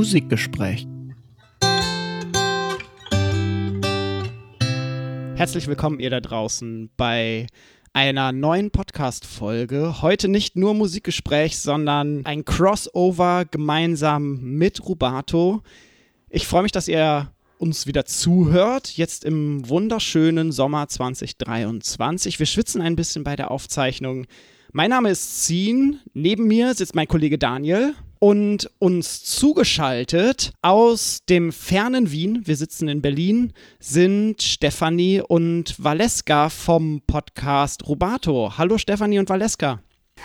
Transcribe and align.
Musikgespräch. 0.00 0.86
Herzlich 5.34 5.66
willkommen 5.66 6.00
ihr 6.00 6.08
da 6.08 6.20
draußen 6.20 6.88
bei 6.96 7.46
einer 7.92 8.32
neuen 8.32 8.70
Podcast-Folge. 8.70 10.00
Heute 10.00 10.28
nicht 10.28 10.56
nur 10.56 10.72
Musikgespräch, 10.72 11.58
sondern 11.58 12.24
ein 12.24 12.46
Crossover 12.46 13.44
gemeinsam 13.44 14.40
mit 14.40 14.82
Rubato. 14.88 15.60
Ich 16.30 16.46
freue 16.46 16.62
mich, 16.62 16.72
dass 16.72 16.88
ihr 16.88 17.30
uns 17.58 17.86
wieder 17.86 18.06
zuhört, 18.06 18.96
jetzt 18.96 19.26
im 19.26 19.68
wunderschönen 19.68 20.50
Sommer 20.50 20.88
2023. 20.88 22.38
Wir 22.38 22.46
schwitzen 22.46 22.80
ein 22.80 22.96
bisschen 22.96 23.22
bei 23.22 23.36
der 23.36 23.50
Aufzeichnung. 23.50 24.24
Mein 24.72 24.88
Name 24.88 25.10
ist 25.10 25.44
Zin, 25.44 25.98
neben 26.14 26.46
mir 26.46 26.72
sitzt 26.72 26.94
mein 26.94 27.06
Kollege 27.06 27.36
Daniel 27.36 27.94
und 28.20 28.70
uns 28.78 29.24
zugeschaltet 29.24 30.52
aus 30.62 31.20
dem 31.28 31.52
fernen 31.52 32.12
Wien, 32.12 32.42
wir 32.44 32.56
sitzen 32.56 32.86
in 32.88 33.02
Berlin, 33.02 33.52
sind 33.80 34.42
Stefanie 34.42 35.22
und 35.26 35.82
Valeska 35.82 36.50
vom 36.50 37.00
Podcast 37.06 37.88
Rubato. 37.88 38.56
Hallo 38.58 38.78
Stefanie 38.78 39.18
und 39.18 39.28
Valeska. 39.28 39.82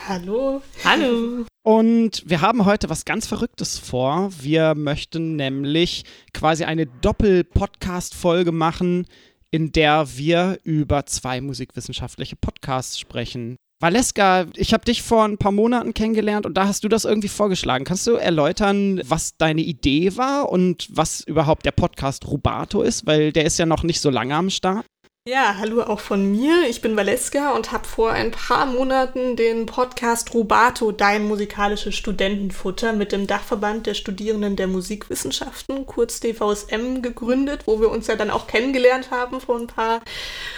Hallo. 0.07 0.61
Hallo. 0.83 1.45
Und 1.63 2.23
wir 2.29 2.41
haben 2.41 2.65
heute 2.65 2.89
was 2.89 3.05
ganz 3.05 3.27
Verrücktes 3.27 3.79
vor. 3.79 4.29
Wir 4.39 4.75
möchten 4.75 5.37
nämlich 5.37 6.03
quasi 6.33 6.65
eine 6.65 6.85
Doppel-Podcast-Folge 6.85 8.51
machen, 8.51 9.07
in 9.51 9.71
der 9.71 10.17
wir 10.17 10.59
über 10.63 11.05
zwei 11.05 11.39
musikwissenschaftliche 11.39 12.35
Podcasts 12.35 12.99
sprechen. 12.99 13.55
Valeska, 13.81 14.47
ich 14.55 14.73
habe 14.73 14.85
dich 14.85 15.03
vor 15.03 15.25
ein 15.25 15.37
paar 15.37 15.51
Monaten 15.51 15.93
kennengelernt 15.93 16.45
und 16.45 16.55
da 16.55 16.67
hast 16.67 16.83
du 16.83 16.87
das 16.87 17.03
irgendwie 17.03 17.27
vorgeschlagen. 17.27 17.83
Kannst 17.83 18.07
du 18.07 18.13
erläutern, 18.13 19.01
was 19.05 19.35
deine 19.37 19.61
Idee 19.61 20.15
war 20.15 20.49
und 20.49 20.87
was 20.91 21.21
überhaupt 21.21 21.65
der 21.65 21.71
Podcast 21.71 22.25
Rubato 22.25 22.81
ist? 22.81 23.05
Weil 23.05 23.33
der 23.33 23.45
ist 23.45 23.59
ja 23.59 23.65
noch 23.65 23.83
nicht 23.83 23.99
so 23.99 24.09
lange 24.09 24.33
am 24.33 24.49
Start. 24.49 24.85
Ja, 25.27 25.55
hallo 25.57 25.81
auch 25.81 26.01
von 26.01 26.23
mir. 26.29 26.69
Ich 26.69 26.81
bin 26.81 26.95
Valeska 26.95 27.53
und 27.55 27.71
habe 27.71 27.87
vor 27.87 28.11
ein 28.11 28.29
paar 28.29 28.67
Monaten 28.67 29.35
den 29.35 29.65
Podcast 29.65 30.35
Rubato, 30.35 30.91
dein 30.91 31.27
musikalisches 31.27 31.95
Studentenfutter, 31.95 32.93
mit 32.93 33.11
dem 33.11 33.25
Dachverband 33.25 33.87
der 33.87 33.95
Studierenden 33.95 34.55
der 34.55 34.67
Musikwissenschaften, 34.67 35.87
kurz 35.87 36.19
DVSM, 36.19 37.01
gegründet, 37.01 37.61
wo 37.65 37.81
wir 37.81 37.89
uns 37.89 38.05
ja 38.05 38.15
dann 38.15 38.29
auch 38.29 38.45
kennengelernt 38.45 39.09
haben 39.09 39.41
vor 39.41 39.57
ein 39.57 39.65
paar 39.65 40.01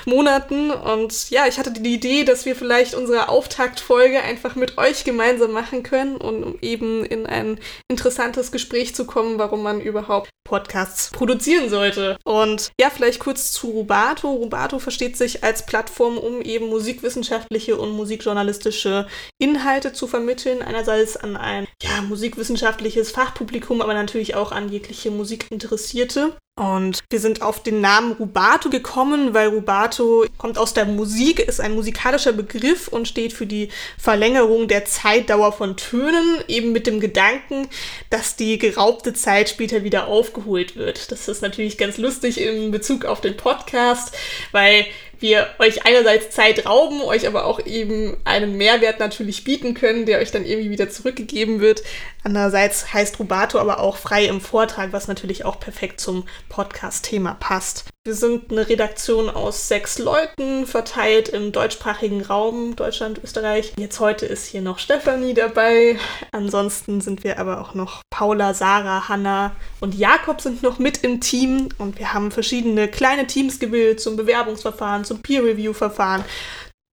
Monaten. 0.03 0.71
Und 0.71 1.29
ja, 1.29 1.47
ich 1.47 1.59
hatte 1.59 1.71
die 1.71 1.93
Idee, 1.93 2.25
dass 2.25 2.45
wir 2.45 2.57
vielleicht 2.57 2.93
unsere 2.93 3.29
Auftaktfolge 3.29 4.21
einfach 4.21 4.55
mit 4.55 4.77
euch 4.77 5.05
gemeinsam 5.05 5.53
machen 5.53 5.83
können 5.83 6.17
und 6.17 6.43
um 6.43 6.59
eben 6.59 7.05
in 7.05 7.25
ein 7.25 7.57
interessantes 7.87 8.51
Gespräch 8.51 8.93
zu 8.93 9.05
kommen, 9.05 9.39
warum 9.39 9.63
man 9.63 9.79
überhaupt 9.79 10.29
Podcasts 10.43 11.11
produzieren 11.11 11.69
sollte. 11.69 12.17
Und 12.25 12.71
ja, 12.79 12.89
vielleicht 12.89 13.19
kurz 13.19 13.51
zu 13.53 13.69
Rubato. 13.69 14.29
Rubato 14.31 14.56
versteht 14.79 15.17
sich 15.17 15.43
als 15.43 15.65
Plattform, 15.65 16.17
um 16.17 16.41
eben 16.41 16.67
musikwissenschaftliche 16.67 17.77
und 17.77 17.91
musikjournalistische 17.91 19.07
Inhalte 19.37 19.93
zu 19.93 20.07
vermitteln. 20.07 20.61
Einerseits 20.61 21.17
an 21.17 21.37
ein 21.37 21.67
ja, 21.81 22.01
musikwissenschaftliches 22.01 23.11
Fachpublikum, 23.11 23.81
aber 23.81 23.93
natürlich 23.93 24.35
auch 24.35 24.51
an 24.51 24.69
jegliche 24.69 25.11
Musikinteressierte. 25.11 26.37
Und 26.57 27.03
wir 27.11 27.19
sind 27.19 27.43
auf 27.43 27.61
den 27.61 27.81
Namen 27.81 28.13
Rubato 28.13 28.71
gekommen, 28.71 29.35
weil 29.35 29.49
Rubato 29.49 30.25
kommt 30.39 30.57
aus 30.57 30.73
der 30.73 30.85
Musik, 30.85 31.37
ist 31.39 31.61
ein 31.61 31.75
musikalischer 31.75 32.33
Begriff 32.33 32.87
und 32.87 33.07
steht 33.07 33.31
für 33.31 33.45
die 33.45 33.69
Verlängerung 33.99 34.67
der 34.67 34.83
Zeitdauer 34.85 35.53
von 35.53 35.77
Tönen, 35.77 36.39
eben 36.47 36.71
mit 36.71 36.87
dem 36.87 36.99
Gedanken, 36.99 37.69
dass 38.09 38.37
die 38.37 38.57
geraubte 38.57 39.13
Zeit 39.13 39.49
später 39.49 39.83
wieder 39.83 40.07
aufgeholt 40.07 40.75
wird. 40.75 41.11
Das 41.11 41.27
ist 41.27 41.43
natürlich 41.43 41.77
ganz 41.77 41.99
lustig 41.99 42.41
in 42.41 42.71
Bezug 42.71 43.05
auf 43.05 43.21
den 43.21 43.37
Podcast, 43.37 44.17
weil 44.51 44.87
wir 45.19 45.47
euch 45.59 45.85
einerseits 45.85 46.29
Zeit 46.35 46.65
rauben, 46.65 47.01
euch 47.01 47.27
aber 47.27 47.45
auch 47.45 47.65
eben 47.65 48.17
einen 48.23 48.57
Mehrwert 48.57 48.99
natürlich 48.99 49.43
bieten 49.43 49.73
können, 49.73 50.05
der 50.05 50.19
euch 50.19 50.31
dann 50.31 50.45
irgendwie 50.45 50.69
wieder 50.69 50.89
zurückgegeben 50.89 51.59
wird. 51.59 51.83
Andererseits 52.23 52.93
heißt 52.93 53.19
Rubato 53.19 53.59
aber 53.59 53.79
auch 53.79 53.97
frei 53.97 54.25
im 54.25 54.41
Vortrag, 54.41 54.93
was 54.93 55.07
natürlich 55.07 55.45
auch 55.45 55.59
perfekt 55.59 55.99
zum 55.99 56.27
Podcast-Thema 56.49 57.35
passt. 57.39 57.85
Wir 58.07 58.15
sind 58.15 58.53
eine 58.53 58.69
Redaktion 58.69 59.29
aus 59.29 59.67
sechs 59.67 59.99
Leuten, 59.99 60.65
verteilt 60.65 61.27
im 61.27 61.51
deutschsprachigen 61.51 62.21
Raum, 62.21 62.77
Deutschland, 62.77 63.19
Österreich. 63.21 63.73
Jetzt 63.77 63.99
heute 63.99 64.25
ist 64.25 64.45
hier 64.45 64.61
noch 64.61 64.79
Stefanie 64.79 65.33
dabei. 65.33 65.99
Ansonsten 66.31 67.01
sind 67.01 67.25
wir 67.25 67.37
aber 67.37 67.59
auch 67.59 67.73
noch 67.73 68.03
Paula, 68.09 68.53
Sarah, 68.53 69.09
Hanna 69.09 69.57
und 69.81 69.93
Jakob 69.93 70.39
sind 70.39 70.63
noch 70.63 70.79
mit 70.79 71.03
im 71.03 71.19
Team. 71.19 71.67
Und 71.79 71.99
wir 71.99 72.13
haben 72.13 72.31
verschiedene 72.31 72.87
kleine 72.87 73.27
Teams 73.27 73.59
gebildet 73.59 73.99
zum 73.99 74.15
Bewerbungsverfahren, 74.15 75.03
zum 75.03 75.21
Peer-Review-Verfahren, 75.21 76.23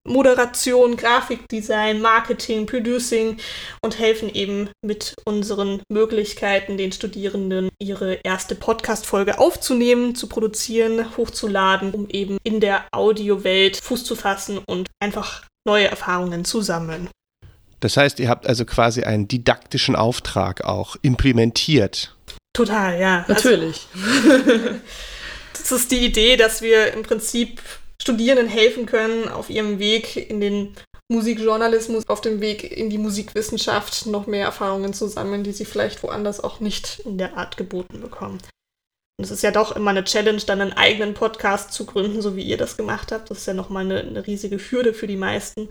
Moderation, 0.06 0.96
Grafikdesign, 0.96 2.00
Marketing, 2.00 2.66
Producing 2.66 3.38
und 3.82 3.98
helfen 3.98 4.28
eben 4.28 4.68
mit 4.84 5.14
unseren 5.24 5.80
Möglichkeiten 5.90 6.76
den 6.76 6.92
Studierenden 6.92 7.70
ihre 7.78 8.20
erste 8.22 8.54
Podcast-Folge 8.54 9.38
aufzunehmen, 9.38 10.14
zu 10.14 10.28
produzieren, 10.28 11.16
hochzuladen, 11.16 11.92
um 11.92 12.08
eben 12.10 12.38
in 12.44 12.60
der 12.60 12.84
Audiowelt 12.92 13.78
Fuß 13.78 14.04
zu 14.04 14.14
fassen 14.14 14.58
und 14.66 14.88
einfach 15.02 15.44
neue 15.66 15.88
Erfahrungen 15.88 16.44
zu 16.44 16.60
sammeln. 16.60 17.08
Das 17.80 17.96
heißt, 17.96 18.20
ihr 18.20 18.28
habt 18.28 18.46
also 18.46 18.64
quasi 18.64 19.02
einen 19.02 19.28
didaktischen 19.28 19.96
Auftrag 19.96 20.64
auch 20.64 20.96
implementiert. 21.02 22.14
Total, 22.54 22.98
ja. 23.00 23.24
Also 23.28 23.32
Natürlich. 23.32 23.86
Also, 23.94 24.80
das 25.52 25.72
ist 25.72 25.90
die 25.90 26.04
Idee, 26.04 26.36
dass 26.36 26.62
wir 26.62 26.92
im 26.92 27.02
Prinzip 27.02 27.60
Studierenden 28.04 28.48
helfen 28.48 28.84
können, 28.84 29.30
auf 29.30 29.48
ihrem 29.48 29.78
Weg 29.78 30.28
in 30.28 30.38
den 30.38 30.74
Musikjournalismus, 31.10 32.06
auf 32.06 32.20
dem 32.20 32.42
Weg 32.42 32.62
in 32.70 32.90
die 32.90 32.98
Musikwissenschaft 32.98 34.04
noch 34.04 34.26
mehr 34.26 34.44
Erfahrungen 34.44 34.92
zu 34.92 35.08
sammeln, 35.08 35.42
die 35.42 35.52
sie 35.52 35.64
vielleicht 35.64 36.02
woanders 36.02 36.44
auch 36.44 36.60
nicht 36.60 37.00
in 37.06 37.16
der 37.16 37.38
Art 37.38 37.56
geboten 37.56 38.02
bekommen. 38.02 38.42
Und 39.16 39.24
es 39.24 39.30
ist 39.30 39.42
ja 39.42 39.52
doch 39.52 39.74
immer 39.74 39.88
eine 39.88 40.04
Challenge, 40.04 40.42
dann 40.46 40.60
einen 40.60 40.74
eigenen 40.74 41.14
Podcast 41.14 41.72
zu 41.72 41.86
gründen, 41.86 42.20
so 42.20 42.36
wie 42.36 42.42
ihr 42.42 42.58
das 42.58 42.76
gemacht 42.76 43.10
habt. 43.10 43.30
Das 43.30 43.38
ist 43.38 43.46
ja 43.46 43.54
nochmal 43.54 43.86
eine, 43.86 44.00
eine 44.00 44.26
riesige 44.26 44.58
Hürde 44.58 44.92
für 44.92 45.06
die 45.06 45.16
meisten. 45.16 45.70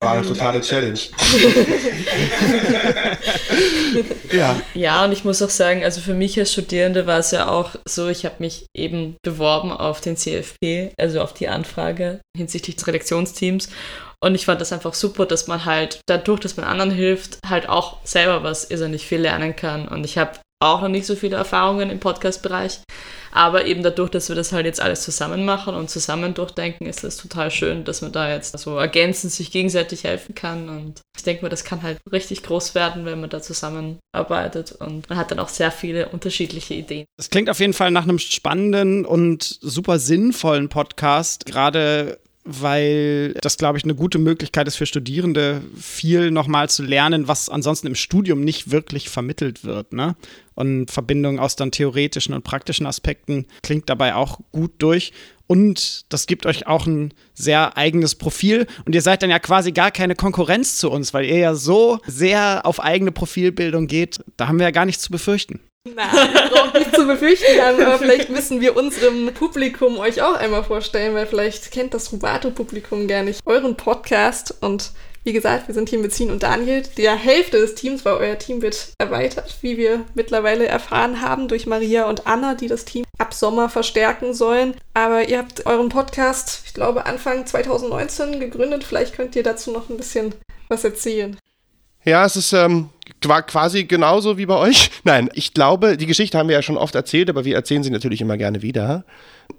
War 0.00 0.12
eine 0.12 0.26
totale 0.26 0.60
Challenge. 0.60 0.98
ja. 4.32 4.60
ja, 4.74 5.04
und 5.04 5.10
ich 5.10 5.24
muss 5.24 5.42
auch 5.42 5.50
sagen, 5.50 5.82
also 5.82 6.00
für 6.00 6.14
mich 6.14 6.38
als 6.38 6.52
Studierende 6.52 7.08
war 7.08 7.18
es 7.18 7.32
ja 7.32 7.48
auch 7.48 7.74
so, 7.84 8.06
ich 8.06 8.24
habe 8.24 8.36
mich 8.38 8.66
eben 8.76 9.16
beworben 9.24 9.72
auf 9.72 10.00
den 10.00 10.16
CFP, 10.16 10.92
also 10.96 11.20
auf 11.20 11.34
die 11.34 11.48
Anfrage 11.48 12.20
hinsichtlich 12.36 12.76
des 12.76 12.86
Redaktionsteams. 12.86 13.70
Und 14.22 14.36
ich 14.36 14.46
fand 14.46 14.60
das 14.60 14.72
einfach 14.72 14.94
super, 14.94 15.26
dass 15.26 15.48
man 15.48 15.64
halt 15.64 15.98
dadurch, 16.06 16.40
dass 16.40 16.56
man 16.56 16.66
anderen 16.66 16.92
hilft, 16.92 17.38
halt 17.44 17.68
auch 17.68 17.96
selber 18.04 18.44
was 18.44 18.70
irrsinnig 18.70 19.04
viel 19.04 19.20
lernen 19.20 19.56
kann. 19.56 19.88
Und 19.88 20.04
ich 20.04 20.16
habe 20.16 20.38
auch 20.60 20.82
noch 20.82 20.88
nicht 20.88 21.06
so 21.06 21.14
viele 21.14 21.36
Erfahrungen 21.36 21.90
im 21.90 22.00
Podcast-Bereich. 22.00 22.80
Aber 23.30 23.66
eben 23.66 23.82
dadurch, 23.82 24.10
dass 24.10 24.28
wir 24.28 24.36
das 24.36 24.52
halt 24.52 24.66
jetzt 24.66 24.80
alles 24.80 25.02
zusammen 25.02 25.44
machen 25.44 25.74
und 25.74 25.90
zusammen 25.90 26.34
durchdenken, 26.34 26.86
ist 26.86 27.04
es 27.04 27.16
total 27.18 27.50
schön, 27.50 27.84
dass 27.84 28.00
man 28.02 28.10
da 28.10 28.32
jetzt 28.32 28.58
so 28.58 28.76
ergänzend 28.76 29.32
sich 29.32 29.50
gegenseitig 29.50 30.04
helfen 30.04 30.34
kann. 30.34 30.68
Und 30.68 31.02
ich 31.16 31.22
denke 31.22 31.42
mal, 31.42 31.48
das 31.48 31.64
kann 31.64 31.82
halt 31.82 31.98
richtig 32.10 32.42
groß 32.42 32.74
werden, 32.74 33.04
wenn 33.04 33.20
man 33.20 33.30
da 33.30 33.42
zusammenarbeitet. 33.42 34.72
Und 34.72 35.08
man 35.08 35.18
hat 35.18 35.30
dann 35.30 35.38
auch 35.38 35.50
sehr 35.50 35.70
viele 35.70 36.08
unterschiedliche 36.08 36.74
Ideen. 36.74 37.04
Das 37.16 37.30
klingt 37.30 37.50
auf 37.50 37.60
jeden 37.60 37.74
Fall 37.74 37.90
nach 37.90 38.04
einem 38.04 38.18
spannenden 38.18 39.04
und 39.04 39.42
super 39.44 39.98
sinnvollen 39.98 40.68
Podcast. 40.68 41.44
Gerade 41.46 42.18
weil 42.50 43.34
das, 43.42 43.58
glaube 43.58 43.76
ich, 43.76 43.84
eine 43.84 43.94
gute 43.94 44.18
Möglichkeit 44.18 44.66
ist 44.66 44.76
für 44.76 44.86
Studierende, 44.86 45.60
viel 45.78 46.30
nochmal 46.30 46.70
zu 46.70 46.82
lernen, 46.82 47.28
was 47.28 47.50
ansonsten 47.50 47.86
im 47.86 47.94
Studium 47.94 48.40
nicht 48.40 48.70
wirklich 48.70 49.10
vermittelt 49.10 49.64
wird. 49.64 49.92
Ne? 49.92 50.16
Und 50.54 50.90
Verbindung 50.90 51.38
aus 51.38 51.56
dann 51.56 51.70
theoretischen 51.70 52.34
und 52.34 52.44
praktischen 52.44 52.86
Aspekten 52.86 53.46
klingt 53.62 53.90
dabei 53.90 54.14
auch 54.14 54.40
gut 54.50 54.72
durch. 54.78 55.12
Und 55.46 56.06
das 56.08 56.26
gibt 56.26 56.46
euch 56.46 56.66
auch 56.66 56.86
ein 56.86 57.12
sehr 57.34 57.76
eigenes 57.76 58.14
Profil. 58.14 58.66
Und 58.86 58.94
ihr 58.94 59.02
seid 59.02 59.22
dann 59.22 59.30
ja 59.30 59.38
quasi 59.38 59.72
gar 59.72 59.90
keine 59.90 60.14
Konkurrenz 60.14 60.78
zu 60.78 60.90
uns, 60.90 61.12
weil 61.12 61.26
ihr 61.26 61.38
ja 61.38 61.54
so 61.54 62.00
sehr 62.06 62.62
auf 62.64 62.80
eigene 62.80 63.12
Profilbildung 63.12 63.86
geht. 63.86 64.20
Da 64.38 64.48
haben 64.48 64.58
wir 64.58 64.66
ja 64.66 64.70
gar 64.70 64.86
nichts 64.86 65.02
zu 65.02 65.10
befürchten. 65.10 65.60
Na, 65.84 66.08
braucht 66.50 66.74
nicht 66.74 66.94
zu 66.94 67.06
befürchten 67.06 67.60
haben, 67.60 67.82
aber 67.82 67.98
vielleicht 67.98 68.30
müssen 68.30 68.60
wir 68.60 68.76
unserem 68.76 69.32
Publikum 69.32 69.98
euch 69.98 70.20
auch 70.22 70.34
einmal 70.34 70.64
vorstellen, 70.64 71.14
weil 71.14 71.26
vielleicht 71.26 71.70
kennt 71.70 71.94
das 71.94 72.12
Rubato-Publikum 72.12 73.08
gar 73.08 73.22
nicht 73.22 73.40
euren 73.46 73.76
Podcast 73.76 74.54
und 74.60 74.92
wie 75.24 75.32
gesagt, 75.32 75.68
wir 75.68 75.74
sind 75.74 75.90
hier 75.90 75.98
mit 75.98 76.14
Zin 76.14 76.30
und 76.30 76.42
Daniel, 76.42 76.82
der 76.96 77.14
Hälfte 77.14 77.58
des 77.58 77.74
Teams, 77.74 78.04
weil 78.04 78.14
euer 78.14 78.38
Team 78.38 78.62
wird 78.62 78.92
erweitert, 78.98 79.58
wie 79.60 79.76
wir 79.76 80.04
mittlerweile 80.14 80.66
erfahren 80.66 81.20
haben, 81.20 81.48
durch 81.48 81.66
Maria 81.66 82.08
und 82.08 82.26
Anna, 82.26 82.54
die 82.54 82.66
das 82.68 82.86
Team 82.86 83.04
ab 83.18 83.34
Sommer 83.34 83.68
verstärken 83.68 84.32
sollen. 84.32 84.74
Aber 84.94 85.28
ihr 85.28 85.36
habt 85.36 85.66
euren 85.66 85.90
Podcast, 85.90 86.62
ich 86.64 86.72
glaube, 86.72 87.04
Anfang 87.04 87.44
2019 87.44 88.40
gegründet. 88.40 88.84
Vielleicht 88.84 89.14
könnt 89.14 89.36
ihr 89.36 89.42
dazu 89.42 89.70
noch 89.70 89.90
ein 89.90 89.98
bisschen 89.98 90.34
was 90.68 90.84
erzählen. 90.84 91.36
Ja, 92.04 92.24
es 92.24 92.36
ist 92.36 92.54
ähm, 92.54 92.88
quasi 93.20 93.84
genauso 93.84 94.38
wie 94.38 94.46
bei 94.46 94.56
euch. 94.56 94.90
Nein, 95.04 95.28
ich 95.34 95.54
glaube, 95.54 95.96
die 95.96 96.06
Geschichte 96.06 96.38
haben 96.38 96.48
wir 96.48 96.56
ja 96.56 96.62
schon 96.62 96.76
oft 96.76 96.94
erzählt, 96.94 97.30
aber 97.30 97.44
wir 97.44 97.54
erzählen 97.54 97.82
sie 97.82 97.90
natürlich 97.90 98.20
immer 98.20 98.36
gerne 98.36 98.62
wieder. 98.62 99.04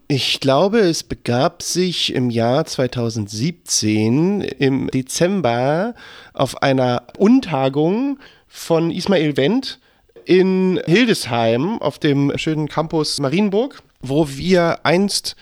Ich 0.07 0.39
glaube, 0.39 0.79
es 0.79 1.03
begab 1.03 1.61
sich 1.61 2.13
im 2.13 2.29
Jahr 2.29 2.65
2017 2.65 4.41
im 4.41 4.87
Dezember 4.87 5.93
auf 6.33 6.61
einer 6.61 7.03
Untagung 7.17 8.19
von 8.47 8.91
Ismail 8.91 9.37
Wendt 9.37 9.79
in 10.25 10.79
Hildesheim 10.85 11.81
auf 11.81 11.99
dem 11.99 12.37
schönen 12.37 12.67
Campus 12.67 13.19
Marienburg, 13.19 13.81
wo 14.01 14.29
wir 14.29 14.79
einst 14.83 15.35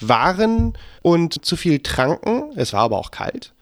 waren 0.00 0.74
und 1.02 1.44
zu 1.44 1.56
viel 1.56 1.80
tranken. 1.80 2.52
Es 2.56 2.72
war 2.72 2.82
aber 2.82 2.98
auch 2.98 3.10
kalt. 3.10 3.52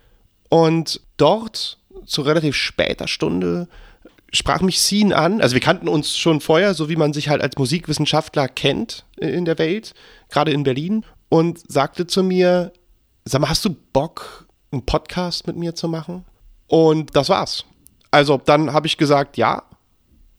Und 0.49 1.01
dort 1.17 1.79
zu 2.07 2.23
relativ 2.23 2.57
später 2.57 3.09
Stunde 3.09 3.69
sprach 4.33 4.61
mich 4.63 4.81
Sien 4.81 5.13
an. 5.13 5.41
Also 5.41 5.55
wir 5.55 5.61
kannten 5.61 5.89
uns 5.89 6.17
schon 6.17 6.41
vorher, 6.41 6.75
so 6.75 6.89
wie 6.89 6.97
man 6.97 7.13
sich 7.13 7.29
halt 7.29 7.43
als 7.43 7.57
Musikwissenschaftler 7.57 8.49
kennt 8.49 9.05
in 9.17 9.45
der 9.45 9.59
Welt, 9.59 9.95
gerade 10.31 10.53
in 10.53 10.63
Berlin, 10.63 11.05
und 11.29 11.63
sagte 11.71 12.07
zu 12.07 12.23
mir, 12.23 12.73
sag 13.25 13.41
mal, 13.41 13.49
hast 13.49 13.65
du 13.65 13.77
Bock, 13.93 14.47
einen 14.71 14.85
Podcast 14.85 15.47
mit 15.47 15.57
mir 15.57 15.75
zu 15.75 15.89
machen? 15.89 16.25
Und 16.67 17.15
das 17.15 17.29
war's. 17.29 17.65
Also 18.11 18.41
dann 18.43 18.73
habe 18.73 18.87
ich 18.87 18.97
gesagt, 18.97 19.37
ja, 19.37 19.63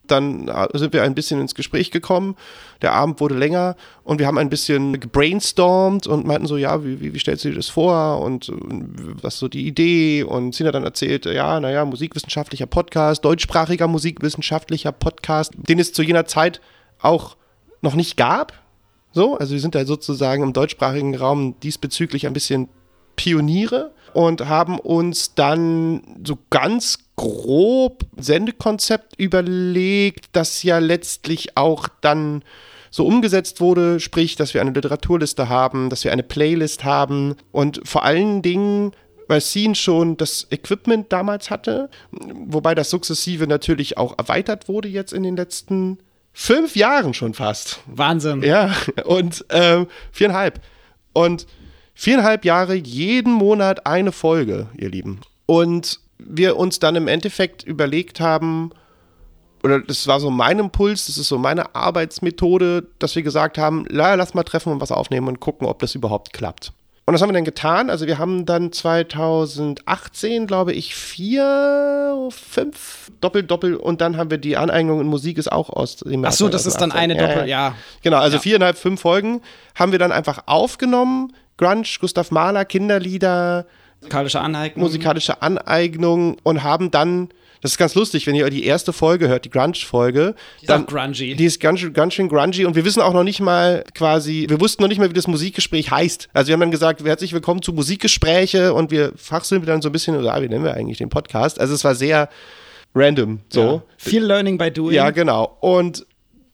dann 0.06 0.48
äh, 0.48 0.68
sind 0.74 0.92
wir 0.92 1.02
ein 1.02 1.14
bisschen 1.14 1.40
ins 1.40 1.54
Gespräch 1.54 1.90
gekommen. 1.90 2.36
Der 2.82 2.92
Abend 2.92 3.20
wurde 3.20 3.34
länger 3.34 3.76
und 4.02 4.18
wir 4.18 4.26
haben 4.26 4.38
ein 4.38 4.50
bisschen 4.50 5.00
gebrainstormt 5.00 6.06
und 6.06 6.26
meinten 6.26 6.46
so, 6.46 6.56
ja, 6.56 6.84
wie, 6.84 7.00
wie, 7.00 7.14
wie 7.14 7.18
stellst 7.18 7.44
du 7.44 7.50
dir 7.50 7.56
das 7.56 7.68
vor 7.68 8.20
und, 8.20 8.48
und 8.48 9.22
was 9.22 9.38
so 9.38 9.48
die 9.48 9.66
Idee? 9.66 10.22
Und 10.22 10.54
Sina 10.54 10.72
dann 10.72 10.84
erzählt, 10.84 11.26
ja, 11.26 11.60
naja, 11.60 11.84
musikwissenschaftlicher 11.84 12.66
Podcast, 12.66 13.24
deutschsprachiger 13.24 13.88
musikwissenschaftlicher 13.88 14.92
Podcast, 14.92 15.52
den 15.56 15.78
es 15.78 15.92
zu 15.92 16.02
jener 16.02 16.26
Zeit 16.26 16.60
auch 17.00 17.36
noch 17.80 17.94
nicht 17.94 18.16
gab. 18.16 18.52
So, 19.12 19.38
also 19.38 19.52
wir 19.52 19.60
sind 19.60 19.74
da 19.74 19.84
sozusagen 19.84 20.42
im 20.42 20.52
deutschsprachigen 20.52 21.14
Raum 21.14 21.58
diesbezüglich 21.60 22.26
ein 22.26 22.32
bisschen 22.32 22.68
Pioniere 23.16 23.92
und 24.12 24.48
haben 24.48 24.78
uns 24.78 25.34
dann 25.34 26.02
so 26.24 26.38
ganz 26.50 26.98
grob 27.16 28.04
Sendekonzept 28.16 29.18
überlegt, 29.18 30.26
das 30.32 30.62
ja 30.62 30.78
letztlich 30.78 31.56
auch 31.56 31.88
dann 32.00 32.42
so 32.90 33.04
umgesetzt 33.06 33.60
wurde, 33.60 33.98
sprich, 33.98 34.36
dass 34.36 34.54
wir 34.54 34.60
eine 34.60 34.70
Literaturliste 34.70 35.48
haben, 35.48 35.90
dass 35.90 36.04
wir 36.04 36.12
eine 36.12 36.22
Playlist 36.22 36.84
haben 36.84 37.34
und 37.50 37.80
vor 37.84 38.04
allen 38.04 38.40
Dingen 38.42 38.92
weil 39.28 39.40
Scene 39.40 39.74
schon 39.74 40.16
das 40.16 40.46
Equipment 40.50 41.12
damals 41.12 41.50
hatte, 41.50 41.88
wobei 42.10 42.74
das 42.74 42.90
sukzessive 42.90 43.46
natürlich 43.46 43.96
auch 43.96 44.18
erweitert 44.18 44.68
wurde 44.68 44.88
jetzt 44.88 45.12
in 45.12 45.22
den 45.22 45.36
letzten 45.36 45.98
fünf 46.32 46.76
Jahren 46.76 47.14
schon 47.14 47.34
fast. 47.34 47.80
Wahnsinn. 47.86 48.42
Ja, 48.42 48.74
und 49.04 49.44
äh, 49.50 49.86
viereinhalb. 50.12 50.60
Und 51.12 51.46
viereinhalb 51.94 52.44
Jahre 52.44 52.74
jeden 52.74 53.32
Monat 53.32 53.86
eine 53.86 54.12
Folge, 54.12 54.68
ihr 54.76 54.90
Lieben. 54.90 55.20
Und 55.46 56.00
wir 56.18 56.56
uns 56.56 56.78
dann 56.78 56.96
im 56.96 57.08
Endeffekt 57.08 57.62
überlegt 57.62 58.20
haben, 58.20 58.70
oder 59.62 59.80
das 59.80 60.06
war 60.06 60.20
so 60.20 60.30
mein 60.30 60.58
Impuls, 60.58 61.06
das 61.06 61.16
ist 61.16 61.28
so 61.28 61.38
meine 61.38 61.74
Arbeitsmethode, 61.74 62.86
dass 62.98 63.16
wir 63.16 63.22
gesagt 63.22 63.56
haben, 63.56 63.86
lass 63.88 64.34
mal 64.34 64.42
treffen 64.42 64.72
und 64.72 64.80
was 64.80 64.92
aufnehmen 64.92 65.28
und 65.28 65.40
gucken, 65.40 65.66
ob 65.66 65.78
das 65.78 65.94
überhaupt 65.94 66.32
klappt. 66.32 66.72
Und 67.06 67.12
das 67.12 67.20
haben 67.20 67.28
wir 67.28 67.34
dann 67.34 67.44
getan. 67.44 67.90
Also 67.90 68.06
wir 68.06 68.18
haben 68.18 68.46
dann 68.46 68.72
2018, 68.72 70.46
glaube 70.46 70.72
ich, 70.72 70.94
vier, 70.94 72.28
fünf 72.30 73.10
Doppel, 73.20 73.42
Doppel 73.42 73.76
und 73.76 74.00
dann 74.00 74.16
haben 74.16 74.30
wir 74.30 74.38
die 74.38 74.56
Aneignung 74.56 75.00
in 75.02 75.06
Musik 75.06 75.36
ist 75.36 75.52
auch 75.52 75.68
aus 75.68 75.96
dem 75.96 76.24
Ach 76.24 76.32
so, 76.32 76.48
das 76.48 76.64
ist 76.64 76.78
dann 76.78 76.92
eine 76.92 77.14
ja, 77.14 77.26
Doppel, 77.26 77.48
ja. 77.48 77.74
Genau, 78.02 78.18
also 78.18 78.36
ja. 78.36 78.42
viereinhalb, 78.42 78.78
fünf 78.78 79.02
Folgen 79.02 79.42
haben 79.74 79.92
wir 79.92 79.98
dann 79.98 80.12
einfach 80.12 80.44
aufgenommen. 80.46 81.34
Grunge, 81.56 81.86
Gustav 82.00 82.30
Mahler, 82.30 82.64
Kinderlieder, 82.64 83.66
musikalische 84.00 84.40
Aneignung. 84.40 84.84
Musikalische 84.84 85.42
Aneignung 85.42 86.36
und 86.42 86.62
haben 86.62 86.90
dann 86.90 87.28
das 87.64 87.72
ist 87.72 87.78
ganz 87.78 87.94
lustig, 87.94 88.26
wenn 88.26 88.34
ihr 88.34 88.50
die 88.50 88.66
erste 88.66 88.92
Folge 88.92 89.26
hört, 89.26 89.46
die 89.46 89.50
Grunge-Folge. 89.50 90.34
Die 90.60 90.64
ist 90.64 90.68
dann, 90.68 90.84
grungy. 90.84 91.34
Die 91.34 91.46
ist 91.46 91.60
ganz, 91.60 91.80
ganz 91.94 92.12
schön 92.12 92.28
grungy 92.28 92.66
und 92.66 92.76
wir 92.76 92.84
wissen 92.84 93.00
auch 93.00 93.14
noch 93.14 93.24
nicht 93.24 93.40
mal 93.40 93.84
quasi, 93.94 94.44
wir 94.50 94.60
wussten 94.60 94.82
noch 94.82 94.90
nicht 94.90 94.98
mal, 94.98 95.08
wie 95.08 95.14
das 95.14 95.26
Musikgespräch 95.26 95.90
heißt. 95.90 96.28
Also 96.34 96.48
wir 96.48 96.52
haben 96.52 96.60
dann 96.60 96.70
gesagt, 96.70 97.02
herzlich 97.02 97.32
willkommen 97.32 97.62
zu 97.62 97.72
Musikgespräche 97.72 98.74
und 98.74 98.90
wir 98.90 99.12
fachseln 99.16 99.64
dann 99.64 99.80
so 99.80 99.88
ein 99.88 99.92
bisschen, 99.92 100.14
oder 100.14 100.42
wie 100.42 100.48
nennen 100.48 100.62
wir 100.62 100.74
eigentlich 100.74 100.98
den 100.98 101.08
Podcast? 101.08 101.58
Also 101.58 101.72
es 101.72 101.82
war 101.84 101.94
sehr 101.94 102.28
random, 102.94 103.40
so. 103.48 103.62
Ja. 103.62 103.82
Viel 103.96 104.24
Learning 104.24 104.58
by 104.58 104.70
Doing. 104.70 104.94
Ja, 104.94 105.08
genau. 105.08 105.56
Und 105.62 106.04